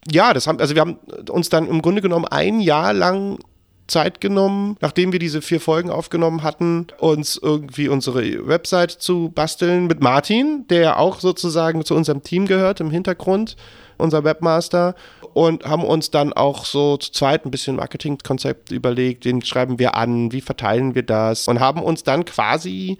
ja, 0.09 0.33
das 0.33 0.47
haben, 0.47 0.61
also 0.61 0.77
wir 0.77 0.81
haben 0.81 1.01
uns 1.29 1.49
dann 1.49 1.67
im 1.67 1.83
Grunde 1.83 2.03
genommen 2.03 2.27
ein 2.27 2.61
Jahr 2.61 2.93
lang 2.93 3.41
Zeit 3.91 4.21
genommen, 4.21 4.77
nachdem 4.81 5.13
wir 5.13 5.19
diese 5.19 5.43
vier 5.43 5.61
Folgen 5.61 5.91
aufgenommen 5.91 6.43
hatten, 6.43 6.87
uns 6.99 7.37
irgendwie 7.37 7.89
unsere 7.89 8.47
Website 8.47 8.93
zu 8.93 9.31
basteln 9.31 9.87
mit 9.87 10.01
Martin, 10.01 10.65
der 10.69 10.99
auch 10.99 11.21
sozusagen 11.21 11.85
zu 11.85 11.95
unserem 11.95 12.23
Team 12.23 12.47
gehört 12.47 12.81
im 12.81 12.91
Hintergrund, 12.91 13.57
unser 13.99 14.25
Webmaster 14.25 14.95
und 15.35 15.65
haben 15.65 15.85
uns 15.85 16.11
dann 16.11 16.33
auch 16.33 16.65
so 16.65 16.97
zu 16.97 17.13
zweit 17.13 17.45
ein 17.45 17.51
bisschen 17.51 17.77
Marketingkonzept 17.77 18.71
überlegt, 18.73 19.25
den 19.25 19.45
schreiben 19.45 19.79
wir 19.79 19.95
an, 19.97 20.33
wie 20.33 20.41
verteilen 20.41 20.95
wir 20.95 21.03
das 21.03 21.49
und 21.49 21.61
haben 21.61 21.83
uns 21.83 22.03
dann 22.03 22.25
quasi 22.25 22.99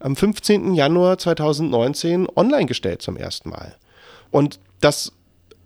am 0.00 0.16
15. 0.16 0.74
Januar 0.74 1.16
2019 1.18 2.28
online 2.36 2.66
gestellt 2.66 3.00
zum 3.00 3.16
ersten 3.16 3.50
Mal. 3.50 3.74
Und 4.30 4.60
das 4.80 5.12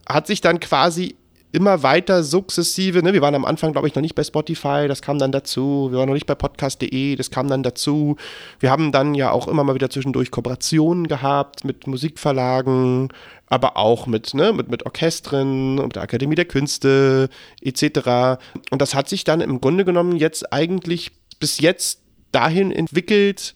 hat 0.09 0.27
sich 0.27 0.41
dann 0.41 0.61
quasi 0.61 1.17
immer 1.53 1.83
weiter 1.83 2.23
sukzessive, 2.23 3.03
ne, 3.03 3.13
wir 3.13 3.23
waren 3.23 3.35
am 3.35 3.45
Anfang, 3.45 3.73
glaube 3.73 3.89
ich, 3.89 3.95
noch 3.95 4.03
nicht 4.03 4.15
bei 4.15 4.25
Spotify, 4.25 4.87
das 4.87 5.01
kam 5.01 5.19
dann 5.19 5.33
dazu, 5.33 5.89
wir 5.91 5.99
waren 5.99 6.09
noch 6.09 6.15
nicht 6.15 6.27
bei 6.27 6.35
podcast.de, 6.35 7.17
das 7.17 7.31
kam 7.31 7.49
dann 7.49 7.63
dazu. 7.63 8.17
Wir 8.61 8.71
haben 8.71 8.93
dann 8.93 9.15
ja 9.15 9.31
auch 9.31 9.49
immer 9.49 9.65
mal 9.65 9.75
wieder 9.75 9.89
zwischendurch 9.89 10.31
Kooperationen 10.31 11.09
gehabt 11.09 11.65
mit 11.65 11.87
Musikverlagen, 11.87 13.09
aber 13.47 13.77
auch 13.77 14.07
mit, 14.07 14.35
ne, 14.35 14.53
mit, 14.53 14.71
mit 14.71 14.85
Orchestern, 14.85 15.77
mit 15.77 15.97
der 15.97 16.03
Akademie 16.03 16.35
der 16.35 16.45
Künste 16.45 17.31
etc. 17.63 18.41
Und 18.71 18.83
das 18.83 18.95
hat 18.95 19.09
sich 19.09 19.25
dann 19.25 19.41
im 19.41 19.61
Grunde 19.61 19.85
genommen 19.85 20.17
jetzt 20.17 20.53
eigentlich 20.53 21.13
bis 21.41 21.61
jetzt 21.61 22.01
dahin 22.31 22.71
entwickelt, 22.73 23.55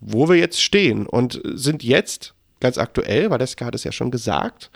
wo 0.00 0.28
wir 0.28 0.36
jetzt 0.36 0.62
stehen 0.62 1.06
und 1.06 1.40
sind 1.44 1.82
jetzt 1.82 2.34
ganz 2.60 2.78
aktuell, 2.78 3.30
Valeska 3.30 3.66
hat 3.66 3.74
es 3.74 3.84
ja 3.84 3.92
schon 3.92 4.10
gesagt, 4.10 4.70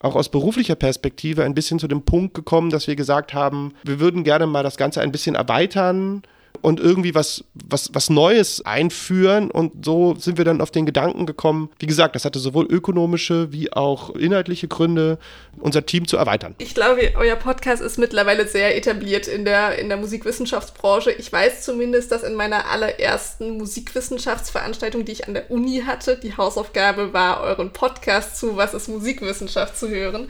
auch 0.00 0.14
aus 0.14 0.28
beruflicher 0.28 0.76
Perspektive 0.76 1.44
ein 1.44 1.54
bisschen 1.54 1.78
zu 1.78 1.88
dem 1.88 2.02
Punkt 2.02 2.34
gekommen, 2.34 2.70
dass 2.70 2.86
wir 2.86 2.96
gesagt 2.96 3.34
haben, 3.34 3.74
wir 3.84 4.00
würden 4.00 4.24
gerne 4.24 4.46
mal 4.46 4.62
das 4.62 4.76
Ganze 4.76 5.00
ein 5.00 5.12
bisschen 5.12 5.34
erweitern 5.34 6.22
und 6.62 6.80
irgendwie 6.80 7.14
was, 7.14 7.44
was, 7.54 7.90
was 7.92 8.10
Neues 8.10 8.64
einführen. 8.64 9.50
Und 9.50 9.84
so 9.84 10.14
sind 10.16 10.38
wir 10.38 10.44
dann 10.44 10.60
auf 10.60 10.70
den 10.70 10.86
Gedanken 10.86 11.26
gekommen. 11.26 11.70
Wie 11.78 11.86
gesagt, 11.86 12.14
das 12.14 12.24
hatte 12.24 12.38
sowohl 12.38 12.66
ökonomische 12.66 13.52
wie 13.52 13.72
auch 13.72 14.10
inhaltliche 14.14 14.68
Gründe, 14.68 15.18
unser 15.60 15.84
Team 15.84 16.06
zu 16.06 16.16
erweitern. 16.16 16.54
Ich 16.58 16.74
glaube, 16.74 17.12
euer 17.16 17.36
Podcast 17.36 17.82
ist 17.82 17.98
mittlerweile 17.98 18.46
sehr 18.46 18.76
etabliert 18.76 19.26
in 19.26 19.44
der, 19.44 19.78
in 19.78 19.88
der 19.88 19.98
Musikwissenschaftsbranche. 19.98 21.10
Ich 21.12 21.32
weiß 21.32 21.62
zumindest, 21.62 22.12
dass 22.12 22.22
in 22.22 22.34
meiner 22.34 22.70
allerersten 22.70 23.58
Musikwissenschaftsveranstaltung, 23.58 25.04
die 25.04 25.12
ich 25.12 25.26
an 25.26 25.34
der 25.34 25.50
Uni 25.50 25.82
hatte, 25.86 26.16
die 26.16 26.36
Hausaufgabe 26.36 27.12
war, 27.12 27.40
euren 27.42 27.72
Podcast 27.72 28.38
zu 28.38 28.56
Was 28.56 28.74
ist 28.74 28.88
Musikwissenschaft 28.88 29.76
zu 29.76 29.88
hören. 29.88 30.28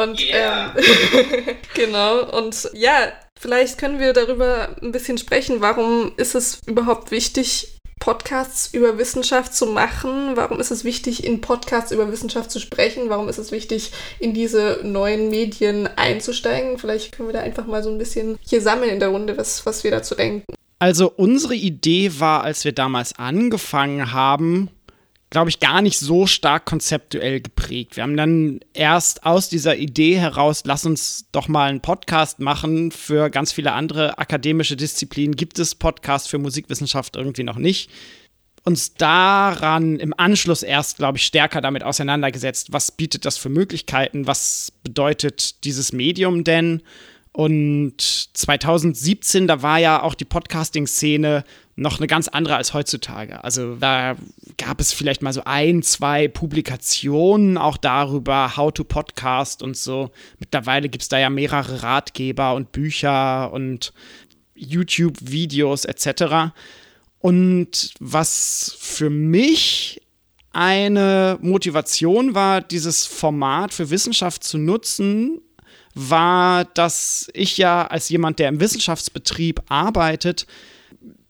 Und 0.00 0.20
yeah. 0.20 0.74
ähm, 0.76 1.56
genau, 1.74 2.24
und 2.36 2.70
ja, 2.74 3.12
Vielleicht 3.38 3.78
können 3.78 3.98
wir 3.98 4.12
darüber 4.12 4.76
ein 4.82 4.92
bisschen 4.92 5.18
sprechen. 5.18 5.60
Warum 5.60 6.12
ist 6.16 6.34
es 6.34 6.60
überhaupt 6.66 7.10
wichtig, 7.10 7.76
Podcasts 8.00 8.72
über 8.72 8.98
Wissenschaft 8.98 9.54
zu 9.54 9.66
machen? 9.66 10.36
Warum 10.36 10.60
ist 10.60 10.70
es 10.70 10.84
wichtig, 10.84 11.24
in 11.24 11.40
Podcasts 11.40 11.92
über 11.92 12.10
Wissenschaft 12.10 12.50
zu 12.50 12.60
sprechen? 12.60 13.08
Warum 13.08 13.28
ist 13.28 13.38
es 13.38 13.52
wichtig, 13.52 13.92
in 14.18 14.32
diese 14.32 14.80
neuen 14.82 15.28
Medien 15.28 15.88
einzusteigen? 15.96 16.78
Vielleicht 16.78 17.12
können 17.12 17.28
wir 17.28 17.32
da 17.34 17.40
einfach 17.40 17.66
mal 17.66 17.82
so 17.82 17.90
ein 17.90 17.98
bisschen 17.98 18.38
hier 18.40 18.62
sammeln 18.62 18.90
in 18.90 19.00
der 19.00 19.08
Runde, 19.08 19.36
was, 19.36 19.66
was 19.66 19.82
wir 19.82 19.90
dazu 19.90 20.14
denken. 20.14 20.44
Also 20.78 21.10
unsere 21.16 21.54
Idee 21.54 22.12
war, 22.18 22.44
als 22.44 22.64
wir 22.64 22.72
damals 22.72 23.18
angefangen 23.18 24.12
haben, 24.12 24.68
glaube 25.36 25.50
ich, 25.50 25.60
gar 25.60 25.82
nicht 25.82 25.98
so 25.98 26.26
stark 26.26 26.64
konzeptuell 26.64 27.42
geprägt. 27.42 27.96
Wir 27.96 28.04
haben 28.04 28.16
dann 28.16 28.60
erst 28.72 29.26
aus 29.26 29.50
dieser 29.50 29.76
Idee 29.76 30.16
heraus, 30.16 30.62
lass 30.64 30.86
uns 30.86 31.26
doch 31.30 31.46
mal 31.46 31.68
einen 31.68 31.82
Podcast 31.82 32.40
machen. 32.40 32.90
Für 32.90 33.28
ganz 33.28 33.52
viele 33.52 33.72
andere 33.72 34.16
akademische 34.16 34.76
Disziplinen 34.76 35.36
gibt 35.36 35.58
es 35.58 35.74
Podcasts 35.74 36.26
für 36.26 36.38
Musikwissenschaft 36.38 37.16
irgendwie 37.16 37.42
noch 37.42 37.58
nicht. 37.58 37.90
Uns 38.64 38.94
daran 38.94 39.98
im 39.98 40.14
Anschluss 40.16 40.62
erst, 40.62 40.96
glaube 40.96 41.18
ich, 41.18 41.24
stärker 41.24 41.60
damit 41.60 41.84
auseinandergesetzt, 41.84 42.72
was 42.72 42.90
bietet 42.90 43.26
das 43.26 43.36
für 43.36 43.50
Möglichkeiten, 43.50 44.26
was 44.26 44.72
bedeutet 44.84 45.64
dieses 45.64 45.92
Medium 45.92 46.44
denn 46.44 46.80
Und 47.36 48.00
2017, 48.00 49.46
da 49.46 49.60
war 49.60 49.78
ja 49.78 50.02
auch 50.02 50.14
die 50.14 50.24
Podcasting-Szene 50.24 51.44
noch 51.74 51.98
eine 51.98 52.06
ganz 52.06 52.28
andere 52.28 52.56
als 52.56 52.72
heutzutage. 52.72 53.44
Also 53.44 53.76
da 53.76 54.16
gab 54.56 54.80
es 54.80 54.94
vielleicht 54.94 55.20
mal 55.20 55.34
so 55.34 55.42
ein, 55.44 55.82
zwei 55.82 56.28
Publikationen 56.28 57.58
auch 57.58 57.76
darüber, 57.76 58.56
How 58.56 58.72
to 58.72 58.84
Podcast 58.84 59.62
und 59.62 59.76
so. 59.76 60.12
Mittlerweile 60.38 60.88
gibt 60.88 61.02
es 61.02 61.10
da 61.10 61.18
ja 61.18 61.28
mehrere 61.28 61.82
Ratgeber 61.82 62.54
und 62.54 62.72
Bücher 62.72 63.52
und 63.52 63.92
YouTube-Videos 64.54 65.84
etc. 65.84 66.54
Und 67.18 67.92
was 68.00 68.78
für 68.80 69.10
mich 69.10 70.00
eine 70.54 71.36
Motivation 71.42 72.34
war, 72.34 72.62
dieses 72.62 73.04
Format 73.04 73.74
für 73.74 73.90
Wissenschaft 73.90 74.42
zu 74.42 74.56
nutzen, 74.56 75.42
war, 75.96 76.66
dass 76.66 77.28
ich 77.32 77.56
ja 77.56 77.86
als 77.86 78.10
jemand, 78.10 78.38
der 78.38 78.50
im 78.50 78.60
Wissenschaftsbetrieb 78.60 79.62
arbeitet, 79.68 80.46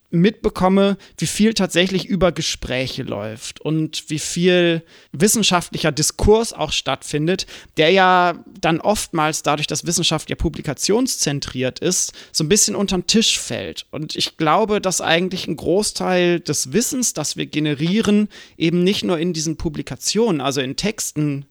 mitbekomme, 0.09 0.97
wie 1.17 1.25
viel 1.25 1.53
tatsächlich 1.53 2.05
über 2.05 2.31
Gespräche 2.31 3.03
läuft 3.03 3.59
und 3.59 4.09
wie 4.09 4.19
viel 4.19 4.83
wissenschaftlicher 5.11 5.91
Diskurs 5.91 6.53
auch 6.53 6.71
stattfindet, 6.71 7.45
der 7.75 7.91
ja 7.91 8.43
dann 8.59 8.79
oftmals 8.79 9.43
dadurch, 9.43 9.67
dass 9.67 9.85
Wissenschaft 9.85 10.29
ja 10.29 10.35
publikationszentriert 10.35 11.79
ist, 11.79 12.13
so 12.31 12.43
ein 12.43 12.49
bisschen 12.49 12.75
unter 12.75 12.97
den 12.97 13.07
Tisch 13.07 13.37
fällt. 13.37 13.85
Und 13.91 14.15
ich 14.15 14.37
glaube, 14.37 14.79
dass 14.79 15.01
eigentlich 15.01 15.47
ein 15.47 15.57
Großteil 15.57 16.39
des 16.39 16.71
Wissens, 16.71 17.13
das 17.13 17.35
wir 17.35 17.45
generieren, 17.45 18.29
eben 18.57 18.83
nicht 18.83 19.03
nur 19.03 19.19
in 19.19 19.33
diesen 19.33 19.57
Publikationen, 19.57 20.39
also 20.39 20.61
in 20.61 20.77
Texten 20.77 21.45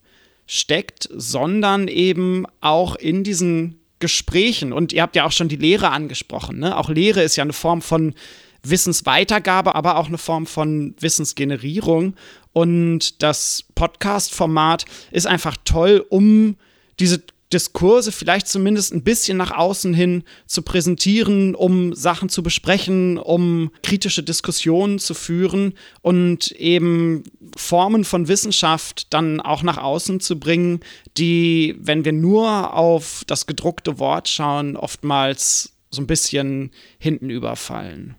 steckt, 0.47 1.09
sondern 1.13 1.89
eben 1.89 2.47
auch 2.61 2.97
in 2.97 3.25
diesen 3.25 3.81
Gesprächen. 3.99 4.73
Und 4.73 4.93
ihr 4.93 5.03
habt 5.03 5.17
ja 5.17 5.25
auch 5.25 5.33
schon 5.33 5.49
die 5.49 5.57
Lehre 5.57 5.91
angesprochen. 5.91 6.59
Ne? 6.59 6.77
Auch 6.77 6.89
Lehre 6.89 7.23
ist 7.23 7.37
ja 7.37 7.45
eine 7.45 7.53
Form 7.53 7.83
von 7.83 8.15
Wissensweitergabe, 8.63 9.75
aber 9.75 9.97
auch 9.97 10.09
eine 10.09 10.19
Form 10.19 10.47
von 10.47 10.95
Wissensgenerierung. 11.01 12.15
Und 12.53 13.23
das 13.23 13.65
Podcast-Format 13.75 14.85
ist 15.11 15.27
einfach 15.27 15.57
toll, 15.65 16.05
um 16.09 16.57
diese 16.99 17.23
Diskurse 17.53 18.11
vielleicht 18.11 18.49
zumindest 18.49 18.93
ein 18.93 19.05
bisschen 19.05 19.37
nach 19.37 19.53
außen 19.53 19.95
hin 19.95 20.25
zu 20.47 20.63
präsentieren, 20.63 21.55
um 21.55 21.95
Sachen 21.95 22.29
zu 22.29 22.43
besprechen, 22.43 23.19
um 23.19 23.71
kritische 23.83 24.23
Diskussionen 24.23 24.99
zu 24.99 25.15
führen 25.15 25.75
und 26.03 26.51
eben 26.53 27.23
Formen 27.57 28.05
von 28.05 28.27
Wissenschaft 28.27 29.13
dann 29.15 29.41
auch 29.41 29.63
nach 29.63 29.79
außen 29.79 30.19
zu 30.21 30.41
bringen, 30.41 30.81
die, 31.17 31.77
wenn 31.79 32.05
wir 32.05 32.13
nur 32.13 32.75
auf 32.75 33.23
das 33.27 33.47
gedruckte 33.47 33.99
Wort 33.99 34.29
schauen, 34.29 34.77
oftmals 34.77 35.73
so 35.91 36.03
ein 36.03 36.09
bisschen 36.09 36.73
hinten 36.99 37.31
überfallen. 37.31 38.17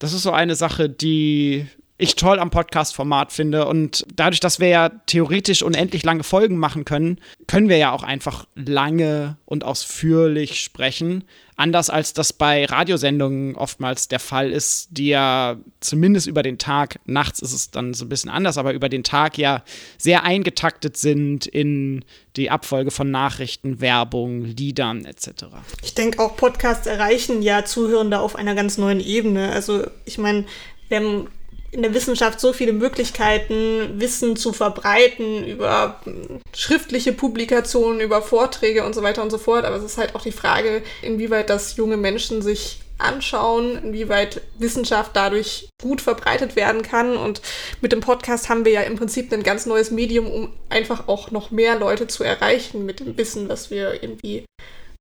Das 0.00 0.12
ist 0.12 0.22
so 0.22 0.32
eine 0.32 0.56
Sache, 0.56 0.88
die 0.88 1.66
ich 2.00 2.14
toll 2.14 2.38
am 2.38 2.50
Podcast-Format 2.50 3.32
finde. 3.32 3.66
Und 3.66 4.06
dadurch, 4.14 4.38
dass 4.38 4.60
wir 4.60 4.68
ja 4.68 4.88
theoretisch 5.06 5.62
unendlich 5.62 6.04
lange 6.04 6.22
Folgen 6.22 6.56
machen 6.56 6.84
können, 6.84 7.20
können 7.48 7.68
wir 7.68 7.76
ja 7.76 7.90
auch 7.90 8.04
einfach 8.04 8.46
lange 8.54 9.36
und 9.44 9.64
ausführlich 9.64 10.60
sprechen. 10.60 11.24
Anders 11.56 11.90
als 11.90 12.12
das 12.12 12.32
bei 12.32 12.66
Radiosendungen 12.66 13.56
oftmals 13.56 14.06
der 14.06 14.20
Fall 14.20 14.52
ist, 14.52 14.90
die 14.92 15.08
ja 15.08 15.56
zumindest 15.80 16.28
über 16.28 16.44
den 16.44 16.56
Tag, 16.56 17.00
nachts 17.04 17.40
ist 17.40 17.52
es 17.52 17.72
dann 17.72 17.94
so 17.94 18.04
ein 18.04 18.08
bisschen 18.08 18.30
anders, 18.30 18.58
aber 18.58 18.74
über 18.74 18.88
den 18.88 19.02
Tag 19.02 19.36
ja 19.36 19.64
sehr 19.98 20.22
eingetaktet 20.22 20.96
sind 20.96 21.46
in 21.46 22.04
die 22.36 22.48
Abfolge 22.48 22.92
von 22.92 23.10
Nachrichten, 23.10 23.80
Werbung, 23.80 24.44
Liedern 24.44 25.04
etc. 25.04 25.46
Ich 25.82 25.94
denke 25.94 26.22
auch 26.22 26.36
Podcasts 26.36 26.86
erreichen 26.86 27.42
ja 27.42 27.64
Zuhörende 27.64 28.20
auf 28.20 28.36
einer 28.36 28.54
ganz 28.54 28.78
neuen 28.78 29.00
Ebene. 29.00 29.50
Also 29.50 29.84
ich 30.04 30.18
meine, 30.18 30.44
wir 30.88 30.98
haben 30.98 31.28
in 31.70 31.82
der 31.82 31.92
Wissenschaft 31.92 32.40
so 32.40 32.52
viele 32.52 32.72
Möglichkeiten, 32.72 34.00
Wissen 34.00 34.36
zu 34.36 34.52
verbreiten 34.52 35.44
über 35.44 36.00
schriftliche 36.54 37.12
Publikationen, 37.12 38.00
über 38.00 38.22
Vorträge 38.22 38.84
und 38.84 38.94
so 38.94 39.02
weiter 39.02 39.22
und 39.22 39.30
so 39.30 39.38
fort. 39.38 39.64
Aber 39.64 39.76
es 39.76 39.84
ist 39.84 39.98
halt 39.98 40.14
auch 40.14 40.22
die 40.22 40.32
Frage, 40.32 40.82
inwieweit 41.02 41.50
das 41.50 41.76
junge 41.76 41.96
Menschen 41.96 42.40
sich 42.40 42.80
anschauen, 42.96 43.78
inwieweit 43.84 44.40
Wissenschaft 44.58 45.12
dadurch 45.14 45.68
gut 45.80 46.00
verbreitet 46.00 46.56
werden 46.56 46.82
kann. 46.82 47.16
Und 47.16 47.42
mit 47.80 47.92
dem 47.92 48.00
Podcast 48.00 48.48
haben 48.48 48.64
wir 48.64 48.72
ja 48.72 48.80
im 48.82 48.96
Prinzip 48.96 49.32
ein 49.32 49.42
ganz 49.42 49.66
neues 49.66 49.90
Medium, 49.90 50.26
um 50.26 50.52
einfach 50.68 51.06
auch 51.06 51.30
noch 51.30 51.50
mehr 51.50 51.78
Leute 51.78 52.06
zu 52.06 52.24
erreichen 52.24 52.86
mit 52.86 53.00
dem 53.00 53.16
Wissen, 53.16 53.48
was 53.48 53.70
wir 53.70 54.02
irgendwie 54.02 54.44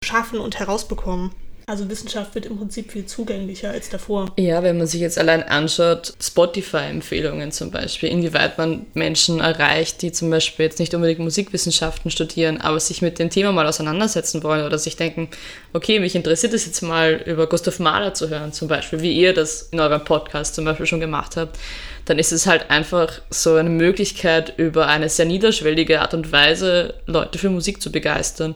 schaffen 0.04 0.40
und 0.40 0.60
herausbekommen. 0.60 1.32
Also 1.70 1.90
Wissenschaft 1.90 2.34
wird 2.34 2.46
im 2.46 2.58
Prinzip 2.58 2.94
viel 2.94 3.06
zugänglicher 3.06 3.72
als 3.72 3.90
davor. 3.90 4.32
Ja, 4.38 4.64
wenn 4.64 4.78
man 4.78 4.88
sich 4.88 5.02
jetzt 5.02 5.20
allein 5.20 5.44
anschaut, 5.44 6.14
Spotify-Empfehlungen 6.18 7.52
zum 7.52 7.72
Beispiel, 7.72 8.08
inwieweit 8.08 8.58
man 8.58 8.86
Menschen 8.94 9.42
erreicht, 9.42 10.02
die 10.02 10.14
zum 10.14 10.30
Beispiel 10.30 10.64
jetzt 10.64 10.80
nicht 10.80 10.94
unbedingt 10.94 11.20
Musikwissenschaften 11.20 12.10
studieren, 12.10 12.62
aber 12.62 12.80
sich 12.80 13.02
mit 13.02 13.20
dem 13.20 13.30
Thema 13.30 13.52
mal 13.52 13.68
auseinandersetzen 13.68 14.44
wollen 14.44 14.66
oder 14.66 14.80
sich 14.80 14.96
denken, 14.96 15.28
okay, 15.74 16.00
mich 16.00 16.16
interessiert 16.16 16.54
es 16.54 16.66
jetzt 16.66 16.84
mal 16.84 17.22
über 17.26 17.48
Gustav 17.48 17.80
Mahler 17.80 18.14
zu 18.14 18.30
hören, 18.30 18.54
zum 18.54 18.70
Beispiel, 18.70 19.02
wie 19.02 19.12
ihr 19.12 19.34
das 19.34 19.64
in 19.64 19.82
eurem 19.82 20.06
Podcast 20.06 20.56
zum 20.56 20.64
Beispiel 20.64 20.86
schon 20.86 21.02
gemacht 21.02 21.36
habt, 21.36 21.60
dann 22.06 22.18
ist 22.18 22.32
es 22.32 22.48
halt 22.48 22.70
einfach 22.70 23.20
so 23.30 23.56
eine 23.56 23.70
Möglichkeit, 23.70 24.54
über 24.58 24.88
eine 24.88 25.10
sehr 25.10 25.26
niederschwellige 25.26 26.00
Art 26.00 26.14
und 26.14 26.32
Weise 26.32 26.94
Leute 27.06 27.38
für 27.38 27.50
Musik 27.50 27.82
zu 27.82 27.92
begeistern. 27.92 28.56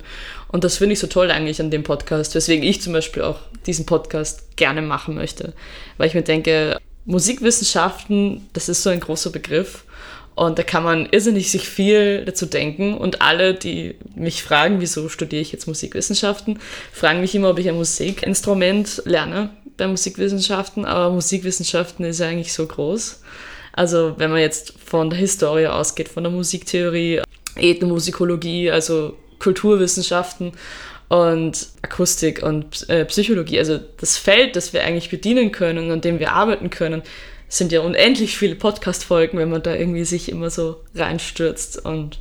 Und 0.52 0.64
das 0.64 0.78
finde 0.78 0.94
ich 0.94 1.00
so 1.00 1.08
toll 1.08 1.32
eigentlich 1.32 1.62
an 1.62 1.72
dem 1.72 1.84
Podcast, 1.84 2.36
weswegen 2.36 2.64
ich 2.64 2.82
zum 2.82 2.94
Beispiel 2.94 3.24
auch 3.24 3.40
diesen 3.66 3.86
Podcast 3.86 4.58
gerne 4.58 4.82
machen 4.82 5.16
möchte. 5.16 5.54
Weil 5.98 6.08
ich 6.08 6.14
mir 6.14 6.24
denke, 6.24 6.78
Musikwissenschaften, 7.06 8.48
das 8.54 8.70
ist 8.70 8.84
so 8.84 8.90
ein 8.90 9.00
großer 9.00 9.30
Begriff. 9.30 9.86
Und 10.36 10.60
da 10.60 10.64
kann 10.64 10.84
man 10.84 11.08
irrsinnig 11.12 11.52
sich 11.52 11.68
viel 11.68 12.26
dazu 12.26 12.46
denken. 12.46 12.96
Und 12.96 13.22
alle, 13.22 13.54
die 13.54 13.96
mich 14.16 14.44
fragen, 14.44 14.82
wieso 14.82 15.08
studiere 15.10 15.42
ich 15.42 15.52
jetzt 15.52 15.68
Musikwissenschaften, 15.68 16.60
fragen 16.92 17.22
mich 17.22 17.36
immer, 17.36 17.50
ob 17.50 17.60
ich 17.60 17.70
ein 17.70 17.76
Musikinstrument 17.76 19.04
lerne 19.06 19.50
bei 19.78 19.88
Musikwissenschaften. 19.88 20.86
Aber 20.86 21.14
Musikwissenschaften 21.14 22.06
ist 22.06 22.20
ja 22.20 22.28
eigentlich 22.28 22.54
so 22.54 22.66
groß. 22.66 23.22
Also 23.74 24.16
wenn 24.18 24.32
man 24.32 24.40
jetzt 24.40 24.74
von 24.86 25.10
der 25.10 25.20
Historie 25.20 25.68
ausgeht, 25.68 26.10
von 26.10 26.24
der 26.24 26.32
Musiktheorie, 26.32 27.22
Ethnomusikologie, 27.56 28.72
also 28.72 29.18
Kulturwissenschaften 29.42 30.54
und 31.10 31.68
Akustik 31.82 32.42
und 32.42 32.90
äh, 32.90 33.04
Psychologie. 33.06 33.60
Also 33.60 33.80
das 33.98 34.18
Feld, 34.18 34.56
das 34.56 34.72
wir 34.72 34.84
eigentlich 34.84 35.10
bedienen 35.10 35.52
können 35.52 35.86
und 35.86 35.92
an 35.92 36.02
dem 36.02 36.20
wir 36.20 36.32
arbeiten 36.32 36.70
können, 36.70 37.02
sind 37.50 37.74
ja 37.74 37.82
unendlich 37.82 38.38
viele 38.38 38.56
Podcast-Folgen, 38.56 39.38
wenn 39.38 39.50
man 39.50 39.62
da 39.62 39.76
irgendwie 39.76 40.06
sich 40.06 40.30
immer 40.30 40.50
so 40.50 40.84
reinstürzt. 40.96 41.84
Und 41.84 42.20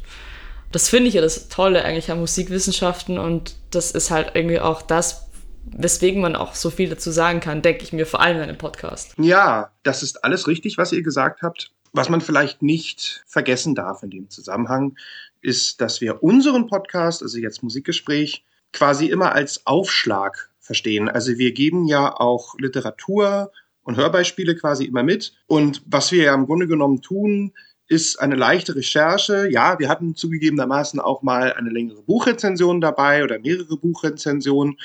das 0.72 0.88
finde 0.88 1.06
ich 1.08 1.14
ja 1.14 1.20
das 1.20 1.48
Tolle 1.48 1.84
eigentlich 1.84 2.10
an 2.10 2.18
Musikwissenschaften 2.18 3.18
und 3.18 3.54
das 3.70 3.92
ist 3.92 4.10
halt 4.10 4.32
irgendwie 4.34 4.58
auch 4.58 4.82
das, 4.82 5.28
weswegen 5.64 6.20
man 6.20 6.34
auch 6.34 6.54
so 6.56 6.70
viel 6.70 6.88
dazu 6.88 7.12
sagen 7.12 7.38
kann, 7.38 7.62
denke 7.62 7.84
ich 7.84 7.92
mir, 7.92 8.06
vor 8.06 8.20
allem 8.20 8.38
in 8.38 8.42
einem 8.42 8.58
Podcast. 8.58 9.14
Ja, 9.18 9.70
das 9.84 10.02
ist 10.02 10.24
alles 10.24 10.48
richtig, 10.48 10.78
was 10.78 10.90
ihr 10.90 11.02
gesagt 11.02 11.42
habt. 11.42 11.70
Was 11.92 12.08
man 12.08 12.20
vielleicht 12.20 12.62
nicht 12.62 13.24
vergessen 13.26 13.74
darf 13.74 14.04
in 14.04 14.10
dem 14.10 14.30
Zusammenhang, 14.30 14.96
ist, 15.42 15.80
dass 15.80 16.00
wir 16.00 16.22
unseren 16.22 16.66
Podcast, 16.66 17.22
also 17.22 17.38
jetzt 17.38 17.62
Musikgespräch, 17.62 18.44
quasi 18.72 19.06
immer 19.06 19.32
als 19.32 19.66
Aufschlag 19.66 20.50
verstehen. 20.58 21.08
Also 21.08 21.38
wir 21.38 21.52
geben 21.52 21.86
ja 21.86 22.14
auch 22.14 22.56
Literatur 22.58 23.50
und 23.82 23.96
Hörbeispiele 23.96 24.54
quasi 24.54 24.84
immer 24.84 25.02
mit. 25.02 25.32
Und 25.46 25.82
was 25.86 26.12
wir 26.12 26.24
ja 26.24 26.34
im 26.34 26.46
Grunde 26.46 26.68
genommen 26.68 27.02
tun, 27.02 27.52
ist 27.88 28.20
eine 28.20 28.36
leichte 28.36 28.76
Recherche. 28.76 29.48
Ja, 29.50 29.80
wir 29.80 29.88
hatten 29.88 30.14
zugegebenermaßen 30.14 31.00
auch 31.00 31.22
mal 31.22 31.52
eine 31.54 31.70
längere 31.70 32.02
Buchrezension 32.02 32.80
dabei 32.80 33.24
oder 33.24 33.40
mehrere 33.40 33.76
Buchrezensionen. 33.76 34.78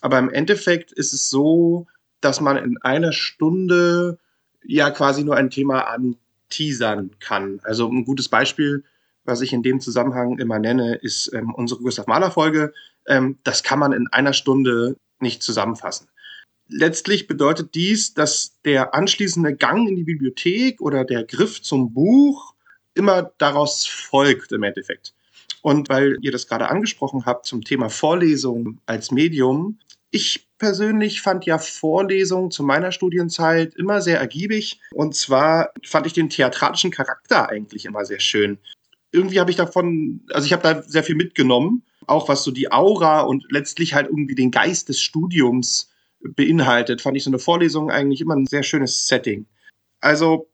Aber 0.00 0.18
im 0.18 0.30
Endeffekt 0.30 0.90
ist 0.92 1.12
es 1.12 1.28
so, 1.28 1.86
dass 2.22 2.40
man 2.40 2.56
in 2.56 2.78
einer 2.78 3.12
Stunde 3.12 4.18
ja 4.64 4.90
quasi 4.90 5.22
nur 5.22 5.36
ein 5.36 5.50
Thema 5.50 5.82
anteasern 5.82 7.10
kann. 7.20 7.60
Also 7.62 7.88
ein 7.88 8.06
gutes 8.06 8.28
Beispiel 8.28 8.84
was 9.26 9.40
ich 9.40 9.52
in 9.52 9.62
dem 9.62 9.80
Zusammenhang 9.80 10.38
immer 10.38 10.58
nenne, 10.58 10.94
ist 10.96 11.32
ähm, 11.32 11.54
unsere 11.54 11.80
Gustav 11.80 12.06
Mahler 12.06 12.30
Folge. 12.30 12.72
Ähm, 13.06 13.38
das 13.44 13.62
kann 13.62 13.78
man 13.78 13.92
in 13.92 14.06
einer 14.08 14.32
Stunde 14.32 14.96
nicht 15.20 15.42
zusammenfassen. 15.42 16.08
Letztlich 16.68 17.26
bedeutet 17.26 17.74
dies, 17.74 18.14
dass 18.14 18.60
der 18.64 18.94
anschließende 18.94 19.54
Gang 19.54 19.88
in 19.88 19.96
die 19.96 20.04
Bibliothek 20.04 20.80
oder 20.80 21.04
der 21.04 21.24
Griff 21.24 21.62
zum 21.62 21.92
Buch 21.92 22.54
immer 22.94 23.30
daraus 23.38 23.86
folgt 23.86 24.52
im 24.52 24.62
Endeffekt. 24.62 25.14
Und 25.62 25.88
weil 25.88 26.18
ihr 26.22 26.32
das 26.32 26.48
gerade 26.48 26.68
angesprochen 26.68 27.24
habt 27.26 27.46
zum 27.46 27.62
Thema 27.62 27.88
Vorlesung 27.88 28.78
als 28.86 29.10
Medium, 29.10 29.78
ich 30.10 30.46
persönlich 30.58 31.20
fand 31.20 31.44
ja 31.44 31.58
Vorlesungen 31.58 32.50
zu 32.50 32.62
meiner 32.62 32.92
Studienzeit 32.92 33.74
immer 33.74 34.00
sehr 34.00 34.18
ergiebig. 34.18 34.80
Und 34.94 35.14
zwar 35.14 35.70
fand 35.84 36.06
ich 36.06 36.14
den 36.14 36.30
theatralischen 36.30 36.90
Charakter 36.90 37.48
eigentlich 37.48 37.84
immer 37.84 38.04
sehr 38.04 38.20
schön 38.20 38.58
irgendwie 39.16 39.40
habe 39.40 39.50
ich 39.50 39.56
davon, 39.56 40.20
also 40.32 40.46
ich 40.46 40.52
habe 40.52 40.62
da 40.62 40.82
sehr 40.82 41.02
viel 41.02 41.16
mitgenommen. 41.16 41.82
auch 42.06 42.28
was 42.28 42.44
so 42.44 42.52
die 42.52 42.70
Aura 42.70 43.22
und 43.22 43.44
letztlich 43.50 43.94
halt 43.94 44.06
irgendwie 44.06 44.36
den 44.36 44.52
Geist 44.52 44.88
des 44.88 45.00
Studiums 45.00 45.90
beinhaltet, 46.20 47.02
fand 47.02 47.16
ich 47.16 47.24
so 47.24 47.30
eine 47.30 47.40
Vorlesung 47.40 47.90
eigentlich 47.90 48.20
immer 48.20 48.36
ein 48.36 48.46
sehr 48.46 48.62
schönes 48.62 49.06
Setting. 49.06 49.46
Also, 50.00 50.48